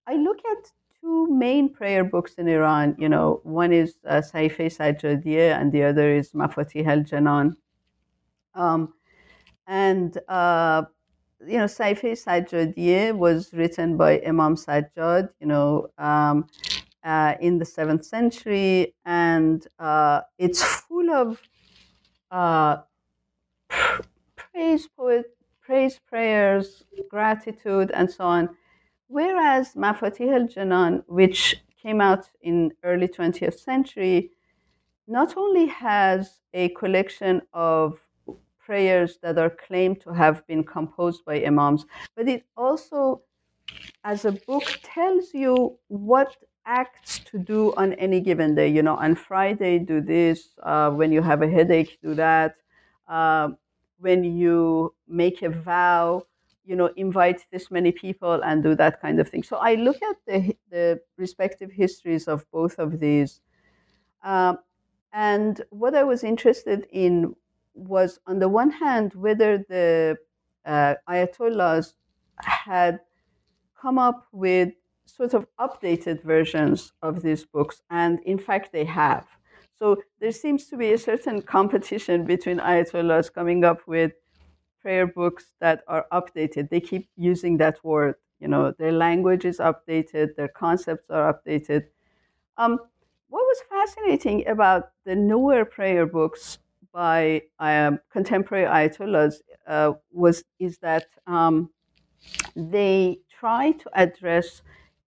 [0.07, 2.95] I look at two main prayer books in Iran.
[2.97, 7.53] You know, one is uh, Sahife Sajjadiyeh and the other is Mafatih al Janan.
[8.55, 8.93] Um,
[9.67, 10.83] and, uh,
[11.47, 16.47] you know, Sahife Sajjadiyeh was written by Imam Sajjad, you know, um,
[17.03, 21.41] uh, in the seventh century, and uh, it's full of
[22.29, 22.77] uh,
[24.35, 25.25] praise poet,
[25.61, 28.49] praise prayers, gratitude, and so on.
[29.07, 34.31] Whereas Mafatih al-Janan, which came out in early 20th century,
[35.07, 37.99] not only has a collection of
[38.65, 41.85] prayers that are claimed to have been composed by imams,
[42.15, 43.21] but it also,
[44.03, 46.35] as a book, tells you what
[46.65, 48.67] acts to do on any given day.
[48.67, 50.49] You know, on Friday, do this.
[50.61, 52.55] Uh, when you have a headache, do that.
[53.07, 53.49] Uh,
[53.99, 56.23] when you make a vow,
[56.65, 59.43] you know, invite this many people and do that kind of thing.
[59.43, 63.41] So I look at the, the respective histories of both of these.
[64.23, 64.59] Um,
[65.13, 67.35] and what I was interested in
[67.73, 70.17] was, on the one hand, whether the
[70.65, 71.93] uh, Ayatollahs
[72.39, 72.99] had
[73.79, 74.69] come up with
[75.05, 77.81] sort of updated versions of these books.
[77.89, 79.27] And in fact, they have.
[79.77, 84.11] So there seems to be a certain competition between Ayatollahs coming up with
[84.81, 86.69] prayer books that are updated.
[86.69, 88.15] They keep using that word.
[88.39, 91.85] You know, their language is updated, their concepts are updated.
[92.57, 92.79] Um,
[93.29, 96.57] what was fascinating about the newer prayer books
[96.93, 99.35] by um, contemporary Ayatollahs
[99.67, 101.69] uh, was is that um,
[102.55, 104.61] they try to address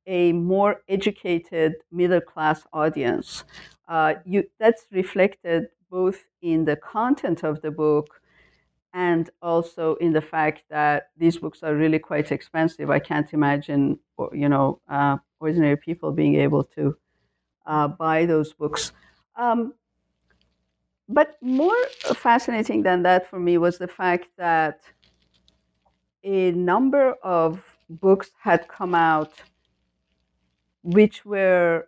[0.06, 3.44] a more educated middle class audience.
[3.88, 8.20] Uh, you, that's reflected both in the content of the book
[8.92, 12.90] and also in the fact that these books are really quite expensive.
[12.90, 13.98] I can't imagine,
[14.32, 16.96] you know, uh, ordinary people being able to
[17.66, 18.92] uh, buy those books.
[19.36, 19.74] Um,
[21.08, 21.76] but more
[22.14, 24.80] fascinating than that for me was the fact that
[26.22, 29.42] a number of books had come out
[30.82, 31.86] which were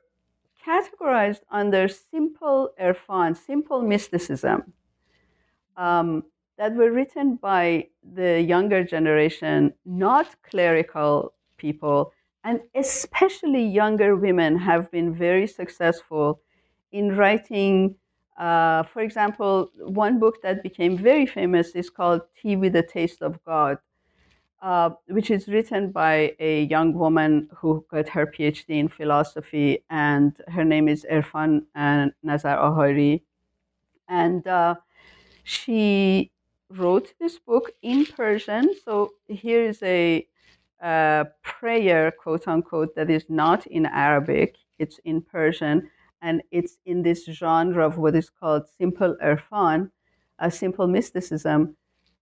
[0.67, 4.73] categorized under simple irfan, simple mysticism.
[5.77, 6.25] Um,
[6.59, 12.13] that were written by the younger generation, not clerical people,
[12.45, 16.41] and especially younger women have been very successful
[16.93, 17.97] in writing.
[18.39, 23.23] Uh, for example, one book that became very famous is called Tea with a Taste
[23.23, 23.79] of God,
[24.61, 30.37] uh, which is written by a young woman who got her PhD in philosophy, and
[30.49, 33.23] her name is Irfan and Nazar Ahari.
[34.09, 34.75] And uh,
[35.45, 36.31] she
[36.69, 38.75] wrote this book in Persian.
[38.85, 40.27] So here is a,
[40.81, 45.89] a prayer, quote unquote, that is not in Arabic, it's in Persian,
[46.27, 49.91] and it's in this genre of what is called simple irfan,
[50.39, 51.77] a simple mysticism.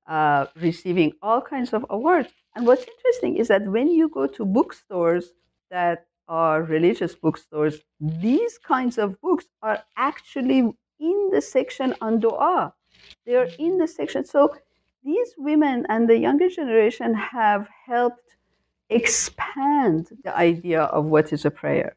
[0.07, 2.29] uh, receiving all kinds of awards.
[2.55, 5.33] And what's interesting is that when you go to bookstores
[5.71, 10.61] that are religious bookstores, these kinds of books are actually
[11.01, 12.75] in the section on dua.
[13.27, 14.25] They are in the section.
[14.25, 14.55] So
[15.05, 18.37] these women and the younger generation have helped
[18.91, 21.97] expand the idea of what is a prayer.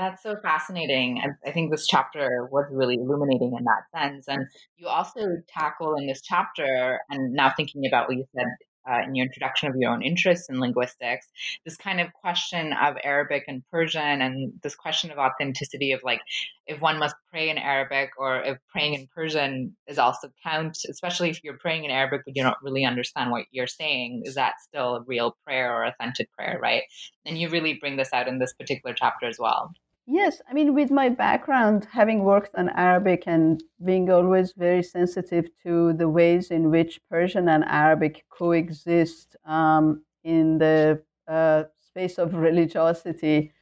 [0.00, 1.20] That's so fascinating.
[1.22, 4.28] I, I think this chapter was really illuminating in that sense.
[4.28, 4.46] And
[4.78, 8.46] you also tackle in this chapter, and now thinking about what you said
[8.90, 11.28] uh, in your introduction of your own interests in linguistics,
[11.66, 16.22] this kind of question of Arabic and Persian, and this question of authenticity of like
[16.66, 21.28] if one must pray in Arabic or if praying in Persian is also count, especially
[21.28, 24.54] if you're praying in Arabic but you don't really understand what you're saying, is that
[24.66, 26.84] still a real prayer or authentic prayer, right?
[27.26, 29.74] And you really bring this out in this particular chapter as well.
[30.12, 35.48] Yes, I mean, with my background, having worked on Arabic and being always very sensitive
[35.62, 42.34] to the ways in which Persian and Arabic coexist um, in the uh, space of
[42.34, 43.52] religiosity,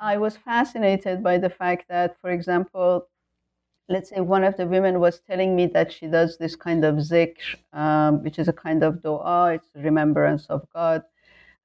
[0.00, 3.06] I was fascinated by the fact that, for example,
[3.90, 6.94] let's say one of the women was telling me that she does this kind of
[6.96, 11.02] zikr, um, which is a kind of dua, it's remembrance of God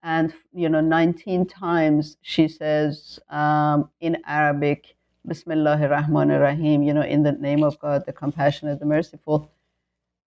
[0.05, 4.95] and you know 19 times she says um, in arabic
[5.27, 9.51] bismillahir rahmanir rahim you know in the name of god the compassionate the merciful.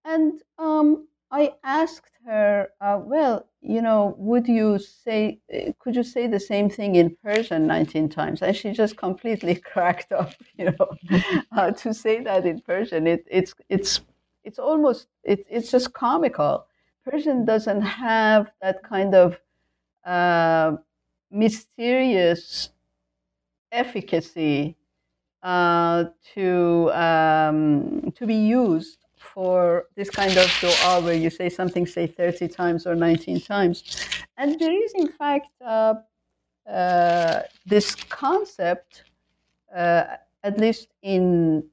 [0.05, 5.39] And um, i asked her uh, well you know would you say
[5.79, 8.43] could you say the same thing in persian 19 times?
[8.43, 10.89] And she just completely cracked up you know
[11.57, 13.07] uh, to say that in persian.
[13.07, 14.01] It, it's it's
[14.43, 16.67] it's almost it, it's just comical.
[17.05, 19.39] Persian doesn't have that kind of
[20.09, 20.77] uh,
[21.31, 22.71] mysterious
[23.71, 24.75] efficacy
[25.43, 26.05] uh,
[26.35, 32.07] to um, to be used for this kind of dua where you say something say
[32.07, 33.85] 30 times or 19 times.
[34.37, 35.95] And there is in fact uh,
[36.69, 39.05] uh, this concept
[39.77, 40.05] uh,
[40.43, 41.65] at least in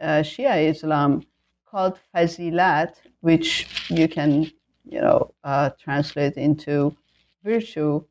[0.00, 1.22] uh, Shia Islam
[1.66, 4.50] called fazilat which you can
[4.84, 5.32] you know
[5.78, 6.96] translate into
[7.42, 8.04] virtue,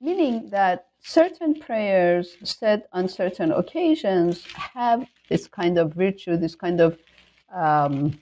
[0.00, 6.80] meaning that certain prayers said on certain occasions have this kind of virtue, this kind
[6.80, 6.98] of
[7.52, 8.18] um,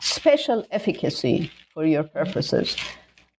[0.00, 2.76] special efficacy for your purposes.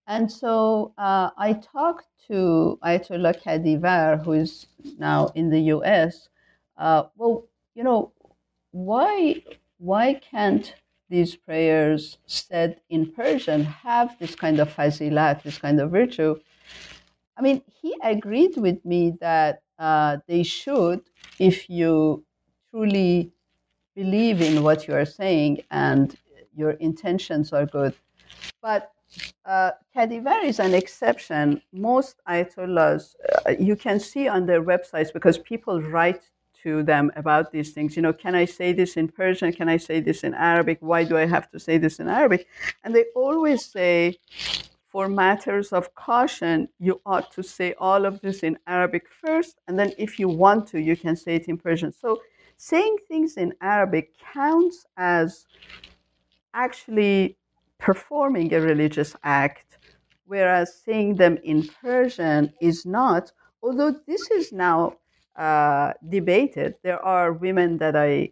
[0.08, 4.68] And so uh, I talked to Ayatollah Kadivar, who is
[4.98, 6.30] now in the US.
[6.78, 8.12] Uh, well, you know,
[8.72, 9.44] why
[9.78, 10.74] why can't
[11.12, 16.36] these prayers said in Persian have this kind of fazilat, this kind of virtue.
[17.38, 21.02] I mean, he agreed with me that uh, they should
[21.38, 22.24] if you
[22.70, 23.34] truly
[23.96, 26.16] believe in what you are saying and
[26.56, 27.94] your intentions are good.
[28.62, 28.92] But
[29.46, 31.62] uh, Kadivar is an exception.
[31.74, 36.24] Most ayatollahs, uh, you can see on their websites because people write
[36.64, 37.96] to them about these things.
[37.96, 39.52] You know, can I say this in Persian?
[39.54, 40.78] Can I say this in Arabic?
[40.82, 42.48] Why do I have to say this in Arabic?
[42.84, 44.18] And they always say,
[44.92, 49.80] for matters of caution, you ought to say all of this in Arabic first, and
[49.80, 51.94] then if you want to, you can say it in Persian.
[51.94, 52.20] So
[52.58, 55.46] saying things in Arabic counts as
[56.54, 57.38] actually
[57.80, 59.78] performing a religious act,
[60.26, 63.32] whereas saying them in Persian is not.
[63.64, 64.98] Although this is now
[65.36, 66.76] uh, debated.
[66.84, 68.32] There are women that I,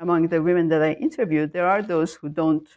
[0.00, 2.68] among the women that I interviewed, there are those who don't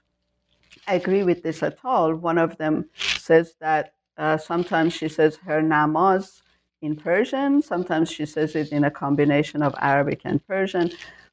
[0.88, 2.16] agree with this at all.
[2.16, 6.42] One of them says that uh, sometimes she says her namaz
[6.82, 10.92] in Persian, sometimes she says it in a combination of Arabic and Persian.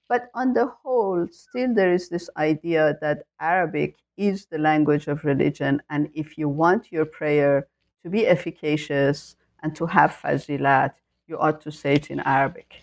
[0.08, 5.24] But on the whole, still there is this idea that Arabic is the language of
[5.24, 5.82] religion.
[5.90, 7.68] And if you want your prayer
[8.02, 10.92] to be efficacious and to have fazilat,
[11.26, 12.74] you ought to say it in Arabic.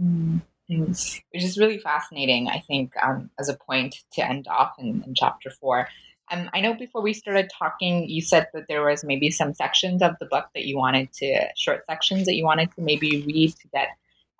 [0.00, 5.02] Mm, Which is really fascinating, I think, um, as a point to end off in,
[5.06, 5.88] in chapter four.
[6.30, 10.02] Um, I know before we started talking, you said that there was maybe some sections
[10.02, 13.54] of the book that you wanted to, short sections that you wanted to maybe read
[13.54, 13.88] to get,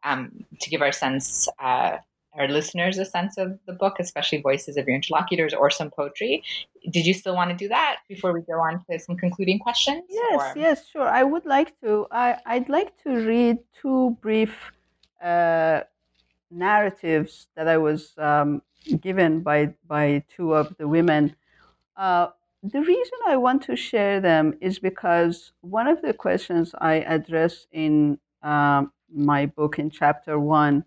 [0.02, 1.98] um, to give our sense uh,
[2.38, 6.42] our listeners a sense of the book, especially voices of your interlocutors or some poetry.
[6.90, 10.04] Did you still want to do that before we go on to some concluding questions?
[10.08, 10.52] Yes, or?
[10.56, 11.08] yes, sure.
[11.08, 12.06] I would like to.
[12.10, 14.54] I, I'd like to read two brief
[15.22, 15.80] uh,
[16.50, 18.62] narratives that I was um,
[19.00, 21.34] given by by two of the women.
[21.96, 22.28] Uh,
[22.62, 27.66] the reason I want to share them is because one of the questions I address
[27.72, 30.84] in um, my book in chapter one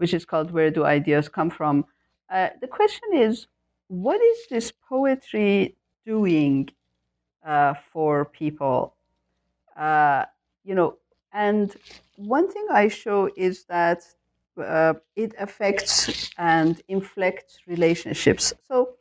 [0.00, 1.84] which is called Where Do Ideas Come From?
[2.30, 3.46] Uh, the question is
[3.88, 5.76] what is this poetry
[6.06, 6.70] doing
[7.44, 8.94] uh, for people?
[9.76, 10.24] Uh,
[10.64, 10.96] you know,
[11.34, 11.76] and
[12.16, 14.00] one thing I show is that
[14.56, 18.54] uh, it affects and inflects relationships.
[18.66, 18.94] So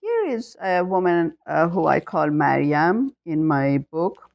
[0.00, 4.30] here is a woman uh, who I call Mariam in my book.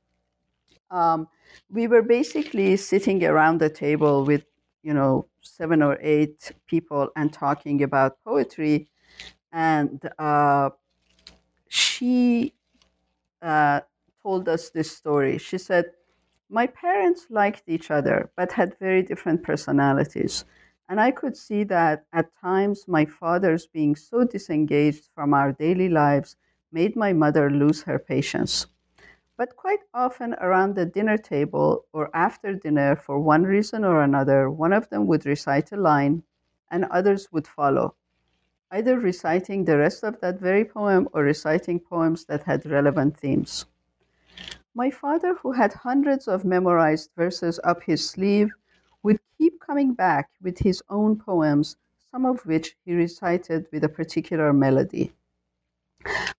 [0.92, 1.30] Um,
[1.70, 4.44] we were basically sitting around the table with,
[4.84, 8.90] you know, seven or eight people and talking about poetry.
[9.52, 10.72] And uh,
[11.68, 12.54] she
[13.42, 13.82] uh,
[14.22, 15.38] told us this story.
[15.38, 15.86] She said,
[16.50, 20.46] My parents liked each other, but had very different personalities.
[20.90, 25.90] And I could see that at times my father's being so disengaged from our daily
[25.90, 26.36] lives
[26.72, 28.68] made my mother lose her patience.
[29.36, 34.50] But quite often around the dinner table or after dinner, for one reason or another,
[34.50, 36.24] one of them would recite a line
[36.70, 37.96] and others would follow,
[38.72, 43.66] either reciting the rest of that very poem or reciting poems that had relevant themes.
[44.76, 48.52] My father, who had hundreds of memorized verses up his sleeve,
[49.04, 51.78] would keep coming back with his own poems,
[52.12, 55.14] some of which he recited with a particular melody.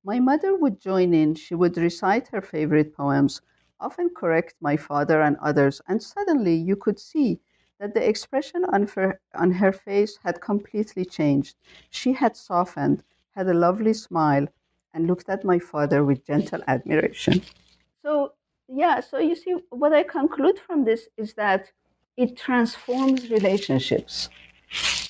[0.04, 3.40] My mother would join in, she would recite her favorite poems,
[3.80, 7.40] often correct my father and others, and suddenly you could see
[7.80, 11.56] that the expression on her, on her face had completely changed.
[11.90, 13.02] She had softened,
[13.34, 14.46] had a lovely smile,
[14.92, 17.42] and looked at my father with gentle admiration.
[18.02, 18.32] So,
[18.68, 21.70] yeah, so you see, what I conclude from this is that
[22.16, 24.28] it transforms relationships.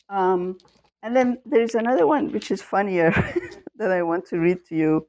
[0.09, 0.59] Um,
[1.02, 3.12] and then there's another one which is funnier
[3.85, 5.07] that I want to read to you.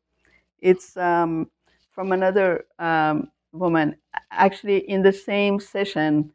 [0.60, 1.50] It's um,
[1.92, 3.96] from another um, woman,
[4.32, 6.32] actually in the same session.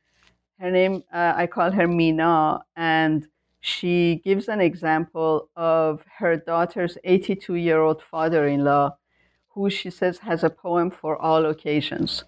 [0.59, 3.27] Her name, uh, I call her Mina, and
[3.61, 8.97] she gives an example of her daughter's 82 year old father in law,
[9.49, 12.25] who she says has a poem for all occasions.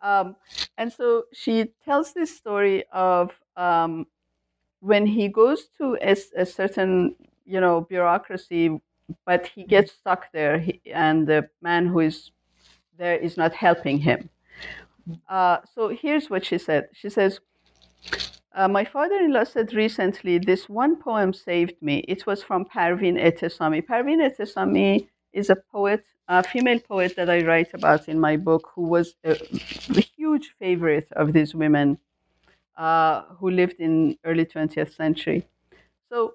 [0.00, 0.34] Um,
[0.76, 4.06] and so she tells this story of um,
[4.80, 7.14] when he goes to a, a, certain,
[7.44, 8.80] you know, bureaucracy,
[9.26, 12.30] but he gets stuck there, he, and the man who is
[12.96, 14.28] there is not helping him.
[15.28, 16.88] Uh, so here's what she said.
[16.92, 17.40] She says,
[18.54, 22.04] uh, my father-in-law said recently, this one poem saved me.
[22.08, 23.86] It was from Parveen Etesami.
[23.86, 28.70] Parveen Etesami is a poet a female poet that I write about in my book,
[28.74, 31.98] who was a, a huge favorite of these women
[32.78, 35.44] uh, who lived in early 20th century.
[36.08, 36.34] So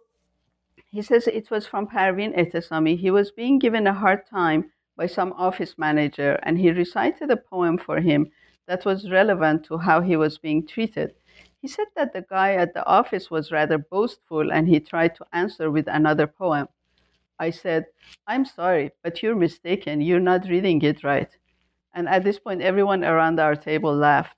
[0.96, 2.98] he says it was from Parveen Etesami.
[2.98, 7.36] He was being given a hard time by some office manager, and he recited a
[7.36, 8.32] poem for him
[8.66, 11.14] that was relevant to how he was being treated.
[11.62, 15.26] He said that the guy at the office was rather boastful, and he tried to
[15.34, 16.70] answer with another poem.
[17.38, 17.88] I said,
[18.26, 20.00] I'm sorry, but you're mistaken.
[20.00, 21.30] You're not reading it right.
[21.94, 24.38] And at this point, everyone around our table laughed.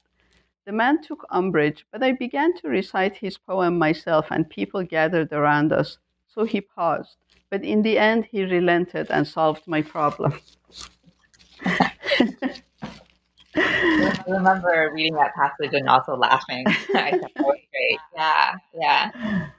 [0.66, 5.32] The man took umbrage, but I began to recite his poem myself, and people gathered
[5.32, 6.00] around us.
[6.38, 7.18] So he paused.
[7.50, 10.40] But in the end, he relented and solved my problem.
[13.56, 16.64] I remember reading that passage and also laughing.
[16.94, 18.00] I thought that was great.
[18.16, 19.50] Yeah, yeah.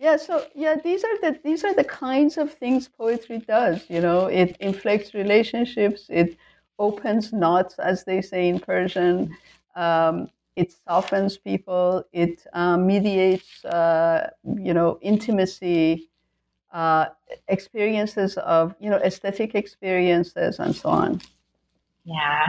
[0.00, 3.88] Yeah, so yeah, these are the these are the kinds of things poetry does.
[3.88, 6.06] You know, it inflects relationships.
[6.08, 6.36] It
[6.80, 9.36] opens knots, as they say in Persian.
[9.76, 12.04] Um, it softens people.
[12.12, 16.10] It um, mediates, uh, you know, intimacy,
[16.72, 17.06] uh,
[17.48, 21.20] experiences of, you know, aesthetic experiences, and so on.
[22.04, 22.48] Yeah,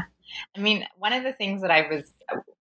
[0.56, 2.14] I mean, one of the things that I was,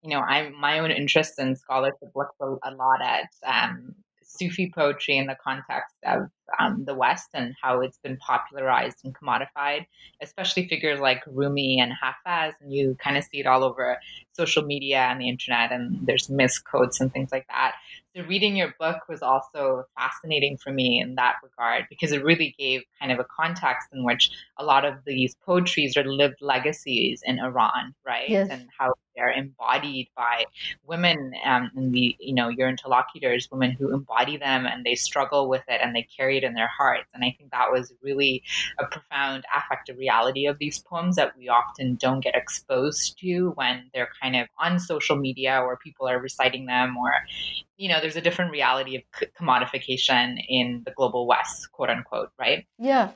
[0.02, 3.94] you know, I my own interest in scholarship looks a, a lot at um,
[4.36, 9.14] Sufi poetry in the context of um, the West and how it's been popularized and
[9.14, 9.86] commodified,
[10.20, 12.52] especially figures like Rumi and Hafez.
[12.60, 13.98] And you kind of see it all over
[14.32, 17.74] social media and the internet, and there's misquotes and things like that.
[18.16, 22.54] So, reading your book was also fascinating for me in that regard because it really
[22.58, 27.22] gave kind of a context in which a lot of these poetries are lived legacies
[27.24, 28.28] in Iran, right?
[28.28, 28.48] Yes.
[28.50, 30.44] And how they're embodied by
[30.86, 35.48] women um, and the you know your interlocutors women who embody them and they struggle
[35.48, 38.42] with it and they carry it in their hearts and i think that was really
[38.78, 43.88] a profound affective reality of these poems that we often don't get exposed to when
[43.94, 47.12] they're kind of on social media or people are reciting them or
[47.76, 49.02] you know there's a different reality of
[49.38, 53.10] commodification in the global west quote unquote right yeah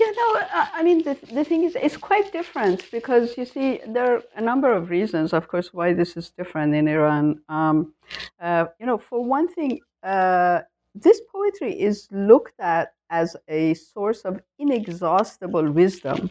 [0.00, 0.26] yeah no
[0.74, 4.40] i mean the, the thing is it's quite different because you see there are a
[4.40, 7.40] number of reasons of course, why this is different in Iran.
[7.48, 7.94] Um,
[8.40, 10.60] uh, you know, for one thing, uh,
[10.94, 16.30] this poetry is looked at as a source of inexhaustible wisdom,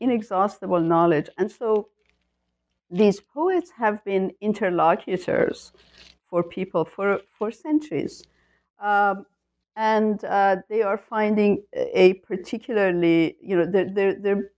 [0.00, 1.28] inexhaustible knowledge.
[1.38, 1.88] And so
[2.90, 5.72] these poets have been interlocutors
[6.34, 8.24] for people for, for centuries.
[8.82, 9.26] Um,
[9.76, 14.50] and uh, they are finding a particularly, you know, they're, they're, they're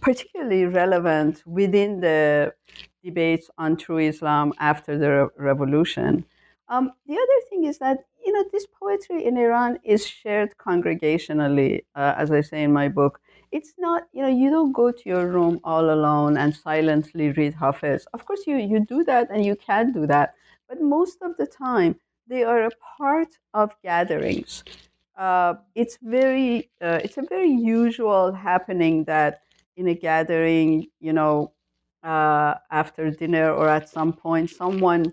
[0.00, 2.52] particularly relevant within the
[3.04, 6.24] debates on true Islam after the re- revolution.
[6.68, 11.84] Um, the other thing is that you know this poetry in Iran is shared congregationally,
[11.96, 13.20] uh, as I say in my book.
[13.52, 17.54] It's not you know you don't go to your room all alone and silently read
[17.54, 18.04] Hafez.
[18.14, 20.34] Of course, you you do that and you can do that,
[20.70, 21.96] but most of the time
[22.28, 24.64] they are a part of gatherings.
[25.18, 29.42] Uh, it's very uh, it's a very usual happening that
[29.76, 31.52] in a gathering, you know,
[32.04, 35.12] uh, after dinner or at some point, someone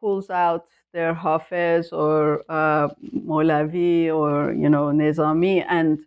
[0.00, 6.00] pulls out their Hafez or uh, Molavi or, you know, Nizami and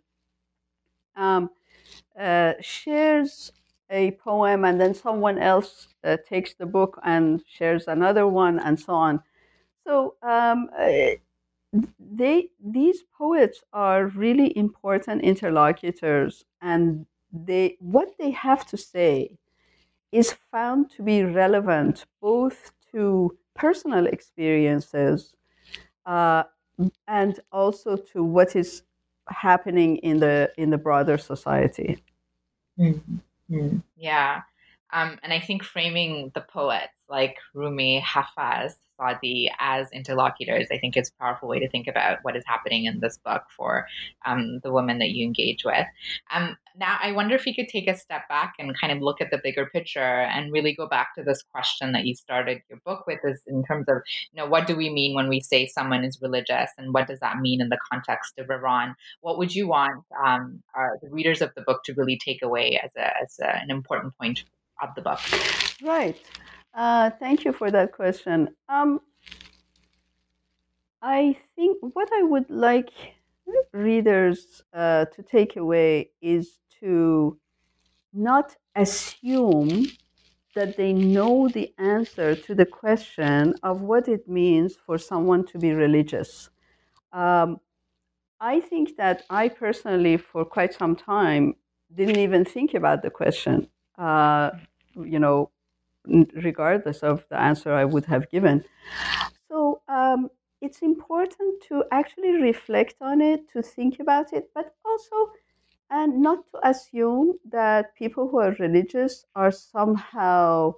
[1.16, 1.50] um,
[2.18, 3.52] uh, shares
[3.90, 8.78] a poem, and then someone else uh, takes the book and shares another one, and
[8.78, 9.22] so on.
[9.86, 11.16] So um, uh,
[11.98, 19.38] they these poets are really important interlocutors, and they what they have to say
[20.12, 25.34] is found to be relevant both to personal experiences
[26.06, 26.42] uh,
[27.06, 28.82] and also to what is
[29.28, 32.02] happening in the in the broader society.
[32.78, 33.16] Mm-hmm.
[33.96, 34.42] Yeah,
[34.92, 40.96] um, and I think framing the poets like Rumi, Hafez, Saadi as interlocutors, I think
[40.96, 43.86] it's a powerful way to think about what is happening in this book for
[44.26, 45.86] um, the women that you engage with.
[46.34, 49.20] Um, now, I wonder if you could take a step back and kind of look
[49.20, 52.78] at the bigger picture and really go back to this question that you started your
[52.84, 53.98] book with is in terms of,
[54.32, 57.20] you know, what do we mean when we say someone is religious and what does
[57.20, 58.94] that mean in the context of Iran?
[59.20, 60.62] What would you want um,
[61.02, 64.16] the readers of the book to really take away as, a, as a, an important
[64.16, 64.44] point
[64.80, 65.20] of the book?
[65.82, 66.16] Right.
[66.74, 68.54] Uh, thank you for that question.
[68.68, 69.00] Um,
[71.02, 72.90] I think what I would like
[73.72, 77.38] readers uh, to take away is to
[78.12, 79.86] not assume
[80.54, 85.58] that they know the answer to the question of what it means for someone to
[85.58, 86.50] be religious.
[87.12, 87.60] Um,
[88.40, 91.54] I think that I personally, for quite some time,
[91.94, 93.68] didn't even think about the question.
[93.98, 94.50] Uh,
[94.96, 95.50] you know,
[96.34, 98.64] regardless of the answer I would have given.
[99.48, 100.30] So um,
[100.60, 105.30] it's important to actually reflect on it, to think about it, but also
[105.90, 110.74] and not to assume that people who are religious are somehow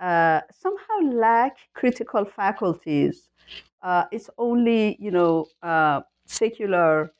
[0.00, 3.28] uh, somehow lack critical faculties.
[3.82, 7.12] Uh, it's only you know uh, secular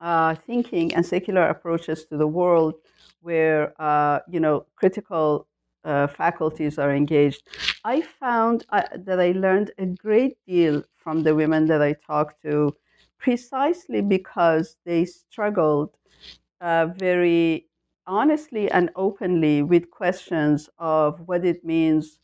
[0.00, 2.74] uh, thinking and secular approaches to the world
[3.20, 5.46] where uh, you know critical
[5.84, 7.48] uh, faculties are engaged.
[7.84, 12.42] I found uh, that I learned a great deal from the women that I talked
[12.42, 12.74] to,
[13.18, 15.96] precisely because they struggled
[16.60, 17.68] uh, very
[18.06, 22.18] honestly and openly with questions of what it means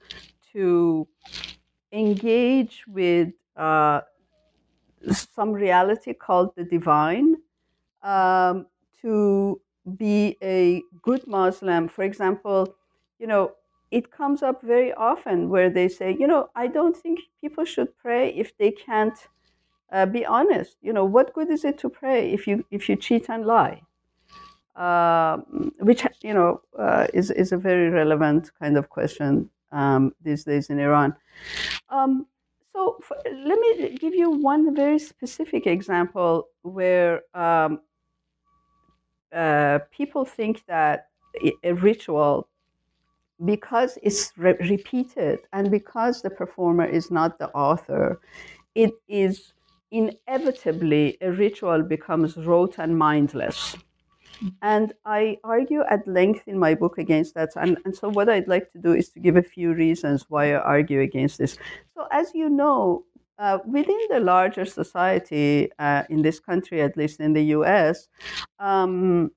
[0.53, 1.07] to
[1.93, 4.01] engage with uh,
[5.11, 7.37] some reality called the divine,
[8.03, 8.67] um,
[9.03, 9.61] to
[9.97, 11.89] be a good Muslim.
[11.89, 12.75] For example,
[13.21, 13.53] you know,
[13.91, 17.97] it comes up very often where they say, you know, I don't think people should
[17.99, 19.19] pray if they can't
[19.93, 20.77] uh, be honest.
[20.81, 23.83] You know, what good is it to pray if you if you cheat and lie?
[24.77, 25.39] Uh,
[25.81, 30.71] which you know uh, is is a very relevant kind of question um, these days
[30.71, 31.15] in Iran.
[31.91, 32.27] Um,
[32.73, 37.81] so for, let me give you one very specific example where um,
[39.35, 41.09] uh, people think that
[41.65, 42.50] a ritual
[43.45, 48.21] because it's re- repeated and because the performer is not the author,
[48.75, 49.53] it is
[49.91, 53.77] inevitably a ritual becomes rote and mindless.
[54.63, 57.51] And I argue at length in my book against that.
[57.57, 60.53] And, and so, what I'd like to do is to give a few reasons why
[60.53, 61.59] I argue against this.
[61.95, 63.05] So, as you know,
[63.39, 68.09] uh, within the larger society uh, in this country, at least in the US,
[68.59, 69.31] um,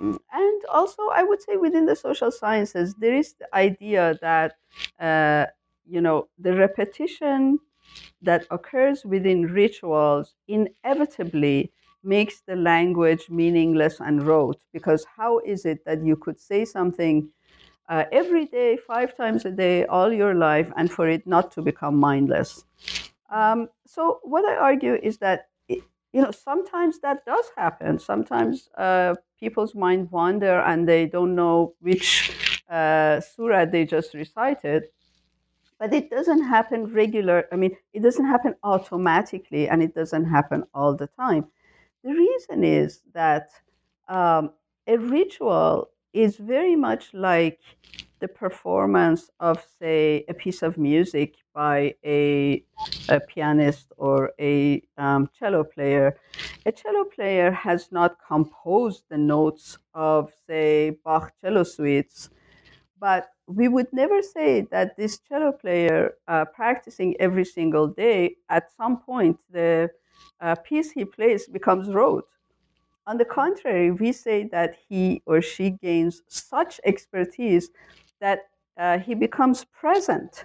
[0.00, 4.56] and also I would say within the social sciences, there is the idea that
[4.98, 5.46] uh,
[5.88, 7.58] you know the repetition
[8.22, 11.72] that occurs within rituals inevitably
[12.02, 14.60] makes the language meaningless and rote.
[14.72, 17.30] Because how is it that you could say something
[17.88, 21.62] uh, every day, five times a day, all your life, and for it not to
[21.62, 22.64] become mindless?
[23.30, 25.49] Um, so what I argue is that
[26.12, 27.98] you know sometimes that does happen.
[27.98, 32.32] Sometimes uh, people's mind wander and they don't know which
[32.68, 34.84] uh, surah they just recited.
[35.78, 37.46] But it doesn't happen regular.
[37.52, 41.46] I mean, it doesn't happen automatically, and it doesn't happen all the time.
[42.04, 43.50] The reason is that
[44.08, 44.52] um,
[44.86, 47.60] a ritual is very much like
[48.20, 52.62] the performance of, say, a piece of music by a,
[53.08, 56.16] a pianist or a um, cello player.
[56.66, 62.30] A cello player has not composed the notes of, say, Bach cello suites,
[62.98, 68.70] but we would never say that this cello player uh, practicing every single day, at
[68.76, 69.90] some point, the
[70.40, 72.28] uh, piece he plays becomes rote
[73.10, 77.70] on the contrary, we say that he or she gains such expertise
[78.20, 80.44] that uh, he becomes present.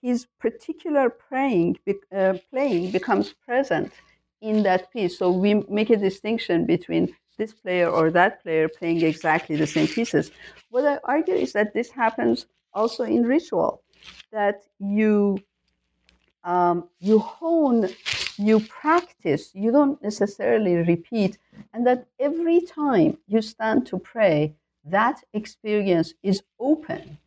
[0.00, 1.78] His particular praying,
[2.14, 3.92] uh, playing becomes present
[4.40, 5.18] in that piece.
[5.18, 9.86] So we make a distinction between this player or that player playing exactly the same
[9.86, 10.30] pieces.
[10.70, 13.82] What I argue is that this happens also in ritual,
[14.32, 15.38] that you
[16.44, 17.88] um, you hone,
[18.36, 21.38] you practice, you don't necessarily repeat,
[21.72, 24.54] and that every time you stand to pray,
[24.84, 27.18] that experience is open.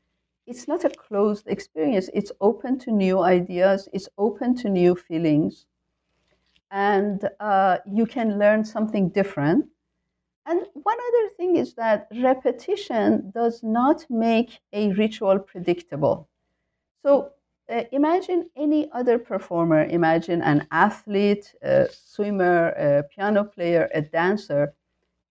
[0.48, 5.66] It's not a closed experience, it's open to new ideas, it's open to new feelings,
[6.72, 9.66] and uh, you can learn something different.
[10.46, 16.30] And one other thing is that repetition does not make a ritual predictable.
[17.04, 17.32] So
[17.70, 24.74] uh, imagine any other performer, imagine an athlete, a swimmer, a piano player, a dancer.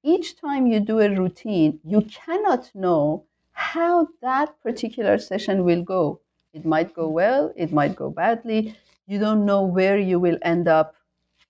[0.04, 6.20] Each time you do a routine, you cannot know how that particular session will go.
[6.52, 8.76] It might go well, it might go badly.
[9.06, 10.94] You don't know where you will end up,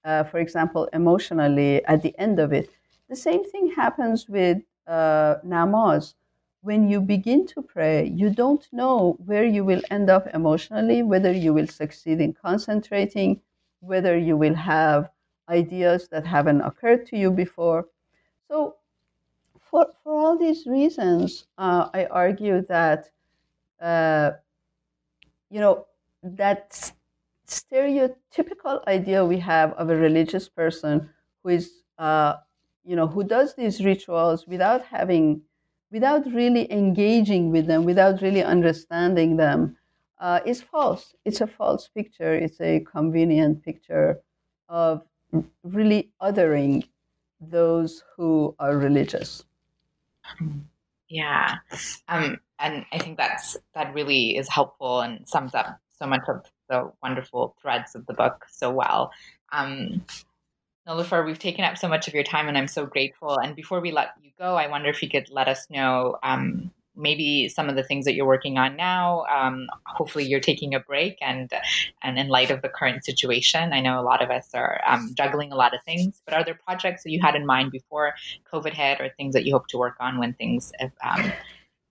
[0.05, 2.71] uh, for example, emotionally at the end of it.
[3.09, 6.15] The same thing happens with uh, namaz
[6.63, 11.31] when you begin to pray, you don't know where you will end up emotionally, whether
[11.33, 13.41] you will succeed in concentrating,
[13.81, 15.11] whether you will have
[15.49, 17.87] ideas that haven't occurred to you before.
[18.51, 18.77] So,
[19.61, 23.11] for, for all these reasons, uh, I argue that,
[23.81, 24.33] uh,
[25.51, 25.87] you know,
[26.23, 26.93] that
[27.47, 31.09] stereotypical idea we have of a religious person
[31.43, 32.35] who is, uh,
[32.85, 35.43] you know, who does these rituals without having
[35.91, 39.77] without really engaging with them, without really understanding them,
[40.19, 41.15] uh, is false.
[41.25, 42.35] It's a false picture.
[42.35, 44.21] It's a convenient picture
[44.69, 45.03] of
[45.63, 46.83] really othering
[47.41, 49.45] those who are religious.
[51.09, 51.57] Yeah,
[52.09, 56.45] um, and I think that's that really is helpful and sums up so much of
[56.69, 59.13] the wonderful threads of the book so well.
[59.53, 60.05] Um,
[60.87, 63.39] Niloofar, we've taken up so much of your time and I'm so grateful.
[63.39, 66.71] And before we let you go, I wonder if you could let us know um,
[66.97, 69.25] maybe some of the things that you're working on now.
[69.25, 71.51] Um, hopefully, you're taking a break, and
[72.03, 75.13] and in light of the current situation, I know a lot of us are um,
[75.17, 76.23] juggling a lot of things.
[76.25, 78.15] But are there projects that you had in mind before
[78.53, 80.73] COVID hit, or things that you hope to work on when things
[81.03, 81.33] um,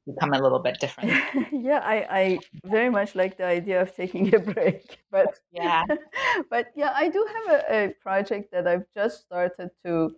[0.06, 1.12] become a little bit different.
[1.52, 5.00] yeah, I, I very much like the idea of taking a break.
[5.12, 5.84] But yeah,
[6.50, 10.16] but yeah, I do have a, a project that I've just started to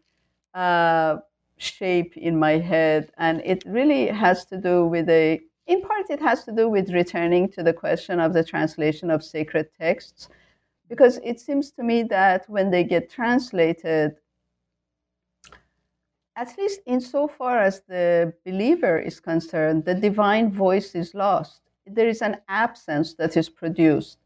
[0.53, 1.17] uh,
[1.58, 5.41] shape in my head, and it really has to do with a.
[5.68, 9.24] In part, it has to do with returning to the question of the translation of
[9.24, 10.30] sacred texts,
[10.89, 14.16] because it seems to me that when they get translated,
[16.36, 21.62] at least insofar as the believer is concerned, the divine voice is lost.
[21.88, 24.18] There is an absence that is produced.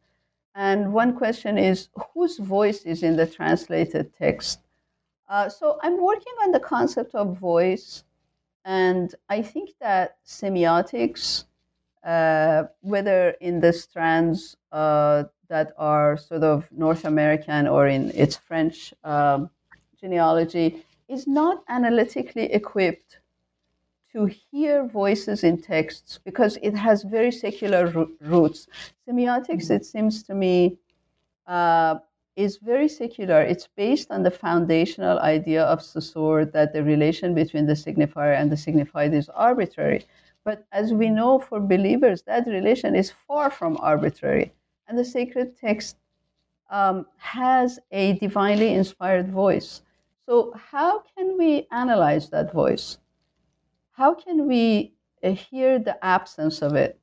[0.55, 4.59] And one question is whose voice is in the translated text?
[5.29, 8.03] Uh, so I'm working on the concept of voice,
[8.65, 11.45] and I think that semiotics,
[12.03, 18.37] uh, whether in the strands uh, that are sort of North American or in its
[18.37, 19.51] French um,
[20.01, 23.19] genealogy, is not analytically equipped
[24.11, 28.67] to hear voices in texts because it has very secular roots.
[29.07, 30.77] Semiotics, it seems to me,
[31.45, 31.99] uh,
[32.39, 33.41] is very secular.
[33.41, 38.49] It's based on the foundational idea of Saussure that the relation between the signifier and
[38.49, 40.05] the signified is arbitrary.
[40.45, 44.53] But as we know for believers, that relation is far from arbitrary.
[44.87, 45.97] And the sacred text
[46.71, 49.81] um, has a divinely inspired voice.
[50.25, 52.99] So, how can we analyze that voice?
[53.91, 56.99] How can we uh, hear the absence of it?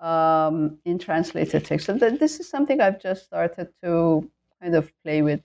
[0.00, 1.86] um, in translated text.
[1.86, 4.30] So th- this is something I've just started to
[4.60, 5.40] kind of play with.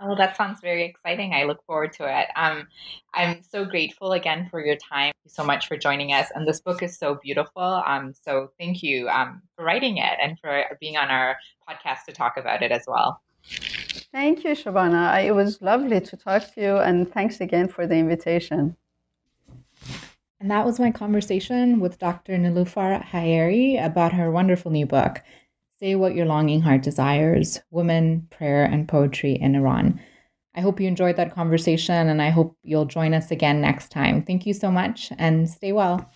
[0.00, 1.32] Oh, that sounds very exciting.
[1.32, 2.26] I look forward to it.
[2.36, 2.66] Um,
[3.14, 5.12] I'm so grateful again for your time.
[5.12, 6.28] Thank you so much for joining us.
[6.34, 7.82] And this book is so beautiful.
[7.86, 11.36] Um, so thank you um, for writing it and for being on our
[11.68, 13.22] podcast to talk about it as well.
[14.12, 15.24] Thank you, Shabana.
[15.24, 18.76] It was lovely to talk to you, and thanks again for the invitation.
[20.40, 22.36] And that was my conversation with Dr.
[22.36, 25.22] Niloofar Haeri about her wonderful new book,
[25.84, 30.00] Say What Your Longing Heart Desires Women, Prayer, and Poetry in Iran.
[30.54, 34.22] I hope you enjoyed that conversation and I hope you'll join us again next time.
[34.22, 36.10] Thank you so much and stay well.